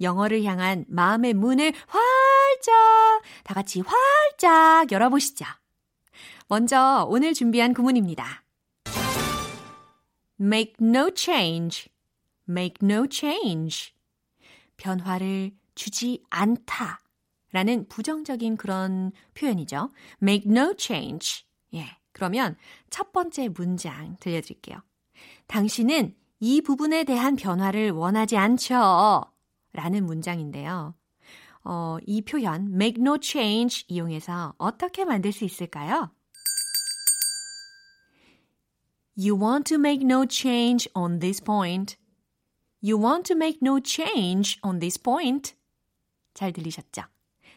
영어를 0.00 0.42
향한 0.44 0.84
마음의 0.88 1.34
문을 1.34 1.72
활짝, 1.86 3.22
다 3.44 3.54
같이 3.54 3.80
활짝 3.80 4.90
열어보시죠. 4.92 5.44
먼저 6.48 7.06
오늘 7.08 7.34
준비한 7.34 7.74
구문입니다. 7.74 8.44
make 10.40 10.74
no 10.80 11.10
change, 11.14 11.88
make 12.48 12.76
no 12.82 13.06
change. 13.10 13.92
변화를 14.76 15.52
주지 15.74 16.22
않다. 16.30 17.00
라는 17.52 17.88
부정적인 17.88 18.56
그런 18.56 19.12
표현이죠. 19.34 19.90
make 20.22 20.50
no 20.50 20.74
change. 20.76 21.44
예. 21.74 21.86
그러면 22.12 22.56
첫 22.90 23.12
번째 23.12 23.48
문장 23.48 24.16
들려드릴게요. 24.20 24.78
당신은 25.46 26.14
이 26.40 26.60
부분에 26.60 27.04
대한 27.04 27.36
변화를 27.36 27.90
원하지 27.90 28.36
않죠. 28.36 29.22
라는 29.76 30.06
문장인데요. 30.06 30.94
어, 31.62 31.98
이 32.06 32.22
표현 32.22 32.72
make 32.72 33.00
no 33.00 33.18
change 33.20 33.84
이용해서 33.88 34.54
어떻게 34.56 35.04
만들 35.04 35.32
수 35.32 35.44
있을까요? 35.44 36.10
You 39.18 39.38
want 39.38 39.64
to 39.68 39.76
make 39.78 40.04
no 40.04 40.24
change 40.26 40.90
on 40.94 41.18
this 41.18 41.42
point. 41.42 41.96
You 42.82 43.02
want 43.02 43.24
to 43.28 43.36
make 43.36 43.58
no 43.62 43.80
change 43.80 44.58
on 44.62 44.78
this 44.78 45.00
point. 45.00 45.54
잘 46.34 46.52
들리셨죠? 46.52 47.02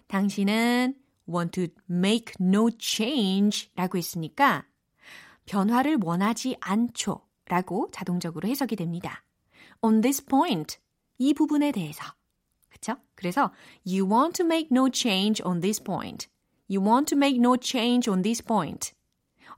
당신은 0.08 0.96
want 1.28 1.52
to 1.52 1.68
make 1.90 2.34
no 2.42 2.70
change 2.80 3.70
라고 3.76 3.98
했으니까 3.98 4.66
변화를 5.46 5.98
원하지 6.02 6.58
않죠 6.60 7.28
라고 7.46 7.90
자동적으로 7.92 8.48
해석이 8.48 8.76
됩니다. 8.76 9.24
on 9.82 10.02
this 10.02 10.24
point. 10.26 10.78
이 11.20 11.34
부분에 11.36 11.72
대해서. 11.72 12.04
그쵸? 12.70 12.96
그래서 13.14 13.52
you 13.86 14.10
want 14.10 14.34
to 14.42 14.46
make 14.46 14.70
no 14.72 14.90
change 14.92 15.44
on 15.46 15.60
this 15.60 15.84
point. 15.84 16.28
You 16.72 16.84
want 16.86 17.14
to 17.14 17.18
make 17.18 17.38
no 17.40 17.56
change 17.62 18.10
on 18.12 18.22
this 18.24 18.44
point. 18.44 18.94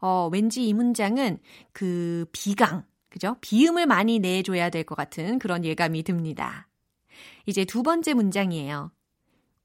어, 0.02 0.30
왠지 0.32 0.67
이 0.67 0.74
문장은 0.74 1.39
그 1.71 2.26
비강, 2.32 2.84
그죠? 3.10 3.38
비음을 3.41 3.86
많이 3.86 4.19
내줘야 4.19 4.69
될 4.69 4.84
것 4.84 4.95
같은 4.95 5.38
그런 5.39 5.63
예감이 5.63 6.04
듭니다. 6.04 6.67
이제 7.45 7.65
두 7.65 7.84
번째 7.84 8.13
문장이에요. 8.15 8.91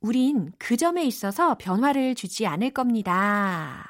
우린 0.00 0.52
그 0.58 0.76
점에 0.76 1.04
있어서 1.04 1.56
변화를 1.56 2.14
주지 2.14 2.46
않을 2.46 2.70
겁니다. 2.70 3.88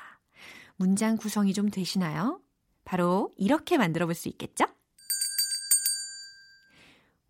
문장 0.76 1.16
구성이 1.16 1.52
좀 1.52 1.68
되시나요? 1.70 2.40
바로 2.84 3.32
이렇게 3.36 3.76
만들어 3.76 4.06
볼 4.06 4.14
수 4.14 4.28
있겠죠? 4.28 4.66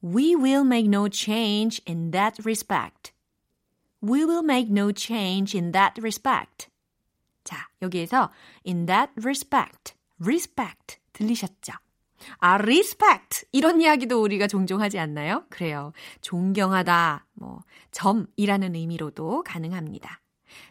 We 0.06 0.36
will 0.36 0.62
make 0.62 0.86
no 0.88 1.08
change 1.08 1.82
in 1.84 2.12
that 2.12 2.38
respect. 2.44 3.12
We 4.00 4.24
will 4.24 4.44
make 4.44 4.70
no 4.70 4.92
change 4.92 5.58
in 5.58 5.72
that 5.72 6.00
respect. 6.00 6.68
자, 7.42 7.68
여기에서 7.82 8.30
in 8.64 8.86
that 8.86 9.12
respect, 9.18 9.94
respect 10.20 10.98
들리셨죠? 11.12 11.72
아, 12.38 12.54
respect 12.54 13.46
이런 13.50 13.80
이야기도 13.80 14.22
우리가 14.22 14.46
종종 14.46 14.80
하지 14.80 15.00
않나요? 15.00 15.44
그래요. 15.50 15.92
존경하다, 16.20 17.26
뭐 17.34 17.62
점이라는 17.90 18.76
의미로도 18.76 19.42
가능합니다. 19.42 20.20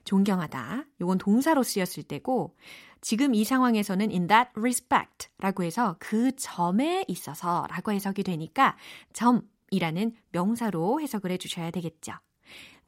존경하다. 0.06 0.86
요건 1.02 1.18
동사로 1.18 1.64
쓰였을 1.64 2.04
때고 2.04 2.56
지금 3.02 3.36
이 3.36 3.44
상황에서는 3.44 4.10
in 4.10 4.28
that 4.28 4.52
respect라고 4.56 5.64
해서 5.64 5.96
그 6.00 6.36
점에 6.36 7.06
있어서 7.08 7.68
라고 7.70 7.92
해석이 7.92 8.24
되니까 8.24 8.78
점이라는 9.14 10.16
명사로 10.32 11.02
해석을 11.02 11.32
해 11.32 11.38
주셔야 11.38 11.72
되겠죠. 11.72 12.14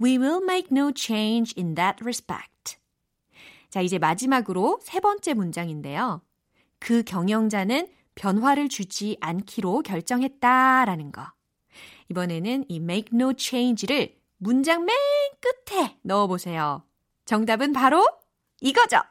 We 0.01 0.17
will 0.17 0.43
make 0.43 0.69
no 0.71 0.91
change 0.95 1.53
in 1.57 1.75
that 1.75 2.03
respect. 2.03 2.77
자, 3.69 3.81
이제 3.81 3.97
마지막으로 3.99 4.79
세 4.81 4.99
번째 4.99 5.33
문장인데요. 5.33 6.21
그 6.79 7.03
경영자는 7.03 7.87
변화를 8.15 8.69
주지 8.69 9.17
않기로 9.21 9.81
결정했다라는 9.81 11.11
거. 11.11 11.31
이번에는 12.09 12.65
이 12.67 12.75
make 12.77 13.09
no 13.13 13.33
change를 13.37 14.15
문장 14.37 14.85
맨 14.85 14.95
끝에 15.39 15.97
넣어 16.03 16.27
보세요. 16.27 16.83
정답은 17.25 17.73
바로 17.73 18.07
이거죠. 18.61 19.01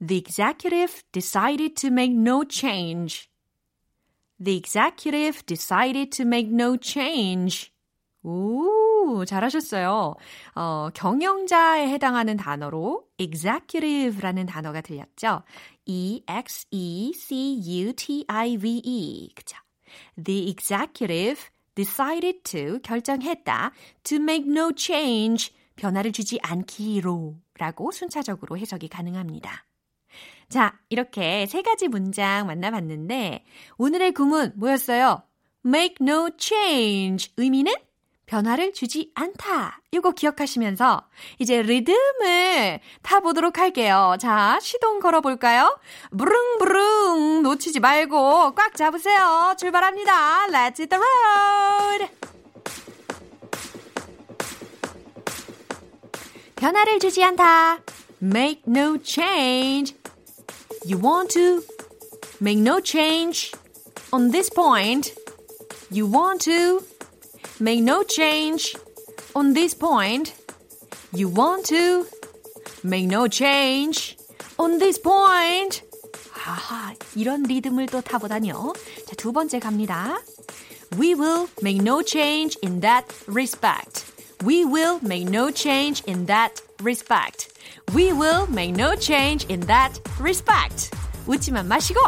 The 0.00 0.16
executive 0.16 1.02
decided 1.12 1.74
to 1.76 1.88
make 1.88 2.12
no 2.12 2.44
change. 2.44 3.28
The 4.40 4.56
executive 4.56 5.44
decided 5.46 6.12
to 6.16 6.24
make 6.24 6.48
no 6.52 6.76
change. 6.76 7.72
오, 8.22 9.24
잘하셨어요. 9.24 10.14
어, 10.54 10.88
경영자에 10.94 11.88
해당하는 11.88 12.36
단어로 12.36 13.08
executive라는 13.18 14.46
단어가 14.46 14.80
들렸죠. 14.80 15.42
E-X-E-C-U-T-I-V-E. 15.86 16.54
그죠? 19.34 19.56
The 20.22 20.48
executive 20.48 21.48
decided 21.74 22.42
to 22.44 22.78
결정했다. 22.80 23.72
to 24.04 24.18
make 24.18 24.48
no 24.48 24.70
change. 24.76 25.52
변화를 25.76 26.12
주지 26.12 26.38
않기로 26.42 27.36
라고 27.54 27.90
순차적으로 27.90 28.58
해석이 28.58 28.88
가능합니다. 28.88 29.67
자, 30.48 30.78
이렇게 30.88 31.46
세 31.46 31.60
가지 31.60 31.88
문장 31.88 32.46
만나봤는데 32.46 33.44
오늘의 33.76 34.12
구문 34.12 34.52
뭐였어요? 34.56 35.22
make 35.66 35.96
no 36.00 36.30
change. 36.38 37.32
의미는 37.36 37.74
변화를 38.24 38.72
주지 38.72 39.10
않다. 39.14 39.80
이거 39.90 40.12
기억하시면서 40.12 41.02
이제 41.38 41.62
리듬을 41.62 42.80
타보도록 43.02 43.58
할게요. 43.58 44.16
자, 44.20 44.58
시동 44.60 45.00
걸어볼까요? 45.00 45.78
부릉부릉 46.16 47.42
놓치지 47.42 47.80
말고 47.80 48.54
꽉 48.54 48.74
잡으세요. 48.74 49.54
출발합니다. 49.58 50.46
Let's 50.48 50.80
hit 50.80 50.88
the 50.88 51.02
road! 51.02 52.12
변화를 56.56 56.98
주지 56.98 57.22
않다. 57.22 57.80
Make 58.22 58.62
no 58.66 58.98
change. 59.02 59.96
You 60.87 60.97
want 60.97 61.29
to 61.31 61.63
make 62.39 62.57
no 62.57 62.79
change 62.79 63.51
on 64.11 64.31
this 64.31 64.49
point. 64.49 65.13
You 65.89 66.05
want 66.05 66.41
to 66.41 66.83
make 67.59 67.81
no 67.81 68.03
change 68.03 68.75
on 69.35 69.53
this 69.53 69.73
point. 69.73 70.33
You 71.13 71.29
want 71.29 71.65
to 71.67 72.05
make 72.83 73.07
no 73.07 73.27
change 73.27 74.17
on 74.57 74.79
this 74.79 74.99
point. 74.99 75.83
하하, 76.31 76.93
이런 77.15 77.43
리듬을 77.43 77.85
또 77.85 78.01
타보다니요. 78.01 78.73
자, 79.05 79.15
두 79.15 79.31
번째 79.31 79.59
갑니다. 79.59 80.19
We 80.97 81.13
will 81.13 81.47
make 81.61 81.81
no 81.81 82.01
change 82.03 82.57
in 82.61 82.81
that 82.81 83.07
respect. 83.27 84.05
We 84.43 84.65
will 84.65 84.99
make 85.01 85.29
no 85.29 85.51
change 85.51 86.03
in 86.05 86.25
that 86.27 86.61
respect. 86.81 87.53
We 87.93 88.11
will 88.11 88.47
make 88.49 88.73
no 88.75 88.95
change 88.95 89.45
in 89.49 89.61
that 89.67 90.01
respect. 90.19 90.91
웃지만 91.27 91.67
마시고 91.67 91.99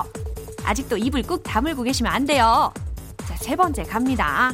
아직도 0.63 0.98
입을 0.98 1.24
꾹 1.24 1.44
다물고 1.44 1.84
계시면 1.84 2.12
안 2.12 2.26
돼요. 2.26 2.74
자, 3.28 3.36
세 3.38 3.56
번째 3.56 3.84
갑니다. 3.84 4.54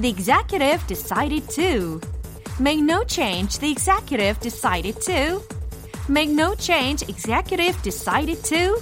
The 0.00 0.10
executive 0.10 0.86
decided 0.86 1.46
to 1.54 2.00
make 2.60 2.82
no 2.82 3.04
change. 3.04 3.58
The 3.58 3.70
executive 3.70 4.38
decided 4.40 5.00
to 5.06 5.42
make 6.08 6.32
no 6.32 6.54
change. 6.54 7.04
Executive 7.08 7.76
decided 7.82 8.42
to 8.44 8.80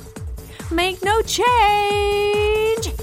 make 0.70 1.00
no 1.02 1.22
change. 1.22 2.94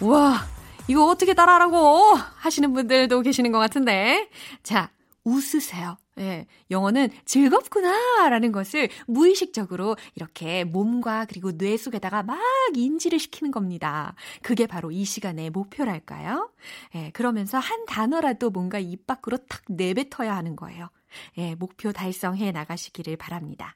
와, 0.00 0.46
이거 0.89 1.05
어떻게 1.07 1.33
따라하라고 1.33 2.15
하시는 2.35 2.73
분들도 2.73 3.21
계시는 3.21 3.51
것 3.51 3.59
같은데. 3.59 4.29
자, 4.63 4.91
웃으세요. 5.23 5.97
예, 6.19 6.45
영어는 6.69 7.09
즐겁구나 7.25 8.29
라는 8.29 8.51
것을 8.51 8.89
무의식적으로 9.07 9.95
이렇게 10.13 10.63
몸과 10.63 11.25
그리고 11.25 11.57
뇌 11.57 11.75
속에다가 11.77 12.21
막 12.21 12.37
인지를 12.75 13.17
시키는 13.17 13.51
겁니다. 13.51 14.13
그게 14.43 14.67
바로 14.67 14.91
이 14.91 15.05
시간의 15.05 15.49
목표랄까요? 15.49 16.51
예, 16.95 17.09
그러면서 17.11 17.57
한 17.57 17.85
단어라도 17.85 18.51
뭔가 18.51 18.77
입 18.77 19.07
밖으로 19.07 19.37
탁 19.37 19.61
내뱉어야 19.69 20.35
하는 20.35 20.55
거예요. 20.55 20.89
예, 21.37 21.55
목표 21.55 21.93
달성해 21.93 22.51
나가시기를 22.51 23.15
바랍니다. 23.15 23.75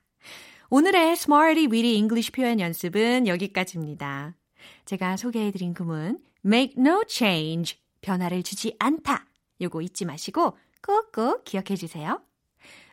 오늘의 0.70 1.14
Smarty 1.14 1.68
Weedy 1.68 1.96
English 1.96 2.34
표현 2.34 2.60
연습은 2.60 3.26
여기까지입니다. 3.28 4.36
제가 4.86 5.18
소개해드린 5.18 5.74
구문 5.74 6.20
make 6.48 6.76
no 6.78 7.04
change 7.08 7.78
변화를 8.02 8.42
주지 8.44 8.76
않다 8.80 9.26
요거 9.60 9.82
잊지 9.82 10.06
마시고 10.06 10.58
꾹꾹 10.82 11.44
기억해 11.44 11.76
주세요. 11.76 12.22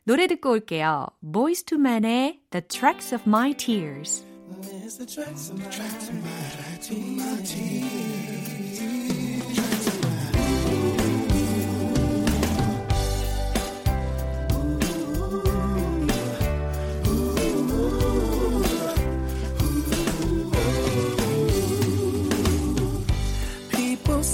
노래 0.05 0.27
듣고 0.27 0.51
올게요. 0.51 1.07
Boys 1.23 1.65
to 1.65 1.79
Men의 1.79 2.41
The 2.51 2.67
Tracks 2.67 3.15
of 3.15 3.25
My 3.27 3.55
Tears. 3.55 4.25
It's 4.61 4.99
the 4.99 5.07
tracks 5.07 5.51
of 5.51 5.59
my 5.59 5.71
tears. 6.81 8.54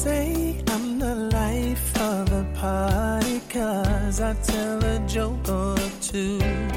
Say 0.04 0.56
I'm 0.68 0.98
the 0.98 1.14
life 1.14 2.00
of 2.00 2.30
the 2.30 2.46
party 2.54 3.38
cause 3.50 4.22
I 4.22 4.32
tell 4.32 4.82
a 4.82 4.98
joke 5.06 5.46
or 5.46 5.76
two. 6.00 6.69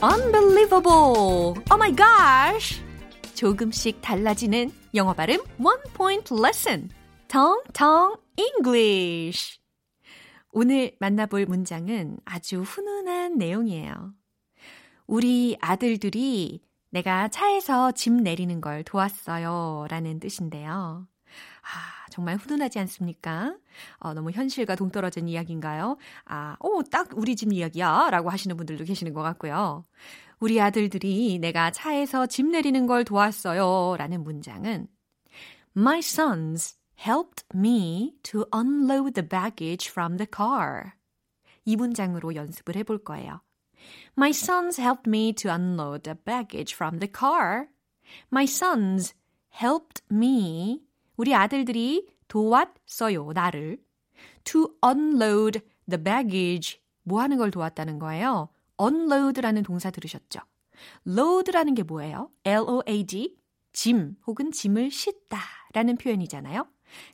Unbelievable! 0.00 1.62
Oh 1.70 1.76
my 1.76 1.94
gosh! 1.94 2.80
조금씩 3.34 4.00
달라지는 4.00 4.72
영어 4.94 5.12
발음 5.12 5.36
One 5.58 5.82
Point 5.92 6.34
Lesson. 6.34 6.88
텅텅 7.28 8.16
English. 8.38 9.58
오늘 10.52 10.96
만나볼 11.00 11.44
문장은 11.44 12.16
아주 12.24 12.62
훈훈한 12.62 13.36
내용이에요. 13.36 14.14
우리 15.06 15.58
아들들이 15.60 16.62
내가 16.92 17.28
차에서 17.28 17.92
짐 17.92 18.18
내리는 18.18 18.60
걸 18.60 18.84
도왔어요. 18.84 19.86
라는 19.88 20.20
뜻인데요. 20.20 21.06
아, 21.62 22.06
정말 22.10 22.36
훈훈하지 22.36 22.78
않습니까? 22.80 23.56
어, 23.98 24.12
너무 24.12 24.30
현실과 24.30 24.74
동떨어진 24.74 25.26
이야기인가요? 25.26 25.96
아, 26.26 26.56
오, 26.60 26.82
딱 26.82 27.08
우리 27.16 27.34
집 27.34 27.50
이야기야. 27.50 28.10
라고 28.10 28.28
하시는 28.28 28.54
분들도 28.58 28.84
계시는 28.84 29.14
것 29.14 29.22
같고요. 29.22 29.84
우리 30.38 30.60
아들들이 30.60 31.38
내가 31.38 31.70
차에서 31.70 32.26
짐 32.26 32.50
내리는 32.50 32.86
걸 32.86 33.04
도왔어요. 33.04 33.96
라는 33.96 34.22
문장은 34.22 34.86
My 35.74 36.00
sons 36.00 36.76
helped 37.00 37.46
me 37.54 38.16
to 38.22 38.44
unload 38.54 39.14
the 39.14 39.26
baggage 39.26 39.90
from 39.90 40.18
the 40.18 40.26
car. 40.30 40.92
이 41.64 41.74
문장으로 41.76 42.34
연습을 42.34 42.76
해볼 42.76 43.02
거예요. 43.02 43.40
My 44.16 44.30
sons 44.30 44.80
helped 44.80 45.08
me 45.08 45.32
to 45.34 45.50
unload 45.50 46.02
the 46.02 46.16
baggage 46.24 46.74
from 46.74 46.98
the 46.98 47.10
car. 47.10 47.68
My 48.30 48.44
sons 48.44 49.14
helped 49.54 50.02
me. 50.10 50.82
우리 51.16 51.34
아들들이 51.34 52.08
도왔어요, 52.28 53.32
나를. 53.32 53.78
To 54.44 54.74
unload 54.84 55.60
the 55.88 56.02
baggage. 56.02 56.80
뭐 57.02 57.20
하는 57.20 57.36
걸 57.36 57.50
도왔다는 57.50 57.98
거예요? 57.98 58.48
unload라는 58.80 59.62
동사 59.62 59.90
들으셨죠? 59.90 60.40
load라는 61.06 61.74
게 61.74 61.82
뭐예요? 61.82 62.30
L-O-A-D. 62.44 63.36
짐 63.72 64.16
혹은 64.26 64.52
짐을 64.52 64.90
싣다 64.90 65.38
라는 65.72 65.96
표현이잖아요. 65.96 66.66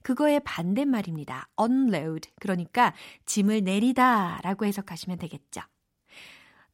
그거의 0.03 0.41
반대말입니다. 0.41 1.49
unload. 1.61 2.31
그러니까 2.41 2.95
짐을 3.27 3.63
내리다 3.63 4.41
라고 4.43 4.65
해석하시면 4.65 5.19
되겠죠. 5.19 5.61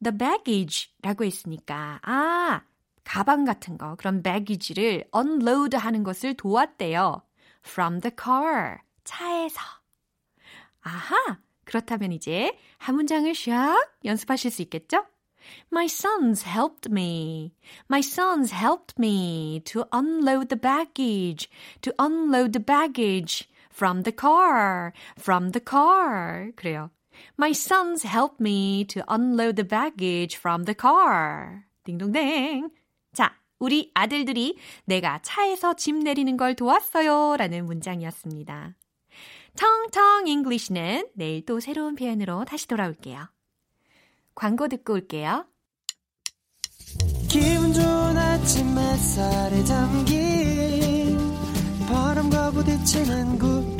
The 0.03 0.15
baggage 0.17 0.91
라고 1.01 1.25
했으니까, 1.25 1.99
아, 2.03 2.61
가방 3.03 3.45
같은 3.45 3.77
거, 3.77 3.95
그런 3.95 4.21
baggage를 4.23 5.05
unload 5.15 5.77
하는 5.77 6.03
것을 6.03 6.35
도왔대요. 6.35 7.21
from 7.65 8.01
the 8.01 8.11
car. 8.15 8.79
차에서. 9.03 9.59
아하! 10.81 11.39
그렇다면 11.65 12.11
이제 12.11 12.57
한 12.77 12.95
문장을 12.95 13.31
샥 13.31 13.87
연습하실 14.05 14.51
수 14.51 14.61
있겠죠? 14.63 15.05
My 15.71 15.85
sons 15.85 16.47
helped 16.47 16.91
me. 16.91 17.53
My 17.89 17.99
sons 17.99 18.53
helped 18.53 18.95
me 18.99 19.61
to 19.65 19.85
unload 19.91 20.49
the 20.49 20.59
baggage, 20.59 21.49
to 21.81 21.93
unload 21.99 22.53
the 22.53 22.63
baggage 22.63 23.47
from 23.71 24.03
the 24.03 24.15
car, 24.15 24.93
from 25.17 25.51
the 25.51 25.63
car. 25.63 26.51
그래요. 26.55 26.89
My 27.37 27.51
sons 27.51 28.07
helped 28.07 28.39
me 28.39 28.85
to 28.87 29.03
unload 29.07 29.55
the 29.55 29.67
baggage 29.67 30.37
from 30.37 30.65
the 30.65 30.75
car. 30.75 31.63
딩동댕. 31.83 32.69
자, 33.13 33.33
우리 33.59 33.91
아들들이 33.93 34.57
내가 34.85 35.19
차에서 35.21 35.75
짐 35.75 35.99
내리는 35.99 36.35
걸 36.37 36.55
도왔어요. 36.55 37.35
라는 37.37 37.65
문장이었습니다. 37.65 38.75
텅텅 39.55 40.27
English는 40.27 41.09
내일 41.13 41.45
또 41.45 41.59
새로운 41.59 41.95
표현으로 41.95 42.45
다시 42.45 42.67
돌아올게요. 42.67 43.27
광고 44.33 44.67
듣고 44.67 44.93
올게요. 44.93 45.45
기분 47.29 47.73
좋은 47.73 48.17
아침 48.17 48.77
햇살에 48.77 49.63
담긴 49.63 51.17
바람과 51.87 52.51
부딪히는 52.51 53.39
모양 53.39 53.74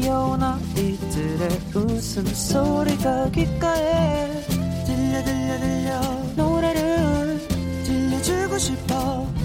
귀여운 0.00 0.42
아이들의 0.42 1.48
웃음소리가 1.74 3.30
귓가에 3.32 4.32
들려 4.86 5.22
들려 5.22 5.58
들려 5.60 6.00
노래를 6.36 7.38
들려주고 7.84 8.56
싶어 8.56 8.94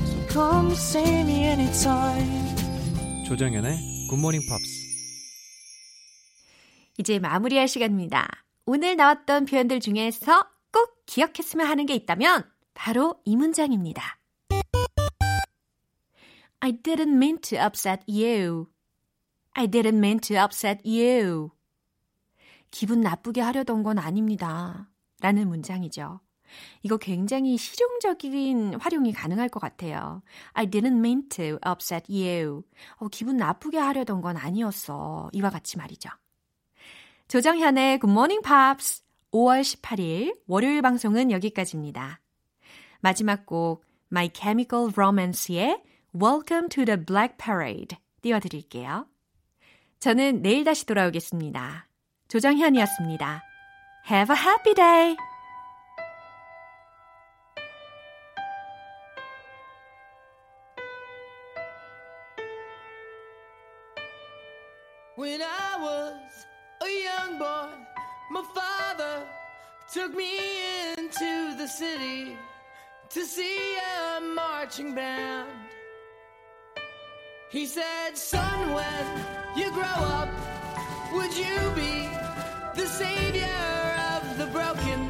So 0.05 0.27
come 0.29 0.71
see 0.71 1.19
me 1.21 1.43
anytime 1.43 2.55
조정연의 3.27 4.07
굿모닝 4.09 4.39
팝스 4.49 4.85
이제 6.99 7.19
마무리할 7.19 7.67
시간입니다. 7.67 8.25
오늘 8.65 8.95
나왔던 8.95 9.47
표현들 9.47 9.81
중에서 9.81 10.47
꼭 10.71 11.03
기억했으면 11.05 11.67
하는 11.67 11.85
게 11.85 11.95
있다면 11.95 12.49
바로 12.73 13.19
이 13.25 13.35
문장입니다. 13.35 14.19
I 16.61 16.71
didn't 16.71 17.13
mean 17.13 17.39
to 17.41 17.59
upset 17.59 18.03
you. 18.07 18.67
I 19.57 19.67
didn't 19.67 19.97
mean 19.97 20.19
to 20.19 20.35
upset 20.35 20.81
you. 20.85 21.51
기분 22.71 22.99
나쁘게 22.99 23.39
하려던 23.39 23.83
건 23.83 23.97
아닙니다. 23.97 24.89
라는 25.21 25.47
문장이죠. 25.47 26.19
이거 26.83 26.97
굉장히 26.97 27.57
실용적인 27.57 28.75
활용이 28.75 29.13
가능할 29.13 29.47
것 29.47 29.61
같아요. 29.61 30.21
I 30.53 30.67
didn't 30.67 30.97
mean 30.97 31.29
to 31.29 31.57
upset 31.65 32.11
you. 32.11 32.63
어, 32.97 33.07
기분 33.07 33.37
나쁘게 33.37 33.77
하려던 33.77 34.21
건 34.21 34.35
아니었어. 34.35 35.29
이와 35.31 35.49
같이 35.49 35.77
말이죠. 35.77 36.09
조정현의 37.29 37.99
Good 37.99 38.11
Morning 38.11 38.43
Pops 38.43 39.03
5월 39.31 39.61
18일 39.61 40.37
월요일 40.47 40.81
방송은 40.81 41.31
여기까지입니다. 41.31 42.19
마지막 42.99 43.45
곡 43.45 43.85
My 44.11 44.29
Chemical 44.33 44.91
Romance의 44.93 45.81
Welcome 46.13 46.67
to 46.69 46.83
the 46.83 47.03
Black 47.03 47.37
Parade 47.37 47.97
띄워드릴게요. 48.21 49.07
저는 50.05 50.43
내일 50.43 50.63
다시 50.63 50.85
돌아오겠습니다. 50.85 51.87
조정현이었습니다. 52.27 53.41
Have 54.07 54.35
a 54.35 54.39
happy 54.39 54.75
day! 54.75 55.17
When 65.17 65.41
I 65.41 65.81
was 65.81 66.45
a 66.83 67.03
young 67.03 67.39
boy, 67.39 67.73
my 68.29 68.43
father 68.53 69.25
took 69.91 70.15
me 70.15 70.37
into 70.99 71.57
the 71.57 71.67
city 71.67 72.37
to 73.09 73.21
see 73.25 73.75
a 73.75 74.21
marching 74.21 74.93
band. 74.93 75.74
He 77.55 77.65
said, 77.65 78.17
Son, 78.17 78.73
when 78.73 79.05
you 79.55 79.71
grow 79.71 79.99
up, 80.19 80.27
would 81.13 81.33
you 81.37 81.55
be 81.73 82.09
the 82.75 82.85
savior 82.85 83.47
of 84.11 84.37
the 84.37 84.47
broken, 84.47 85.09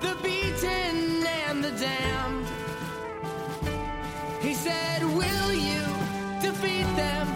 the 0.00 0.16
beaten, 0.22 1.22
and 1.26 1.62
the 1.62 1.72
damned? 1.72 2.46
He 4.40 4.54
said, 4.54 5.02
Will 5.04 5.52
you 5.52 5.84
defeat 6.40 6.88
them, 6.96 7.26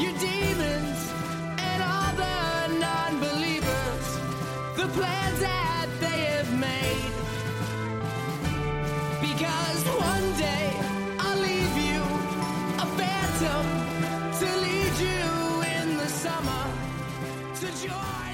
your 0.00 0.14
demons, 0.18 1.12
and 1.58 1.82
all 1.82 2.12
the 2.16 2.78
non 2.80 3.20
believers, 3.20 4.06
the 4.74 4.88
plans 4.96 5.40
that 5.40 5.79
your 17.90 18.29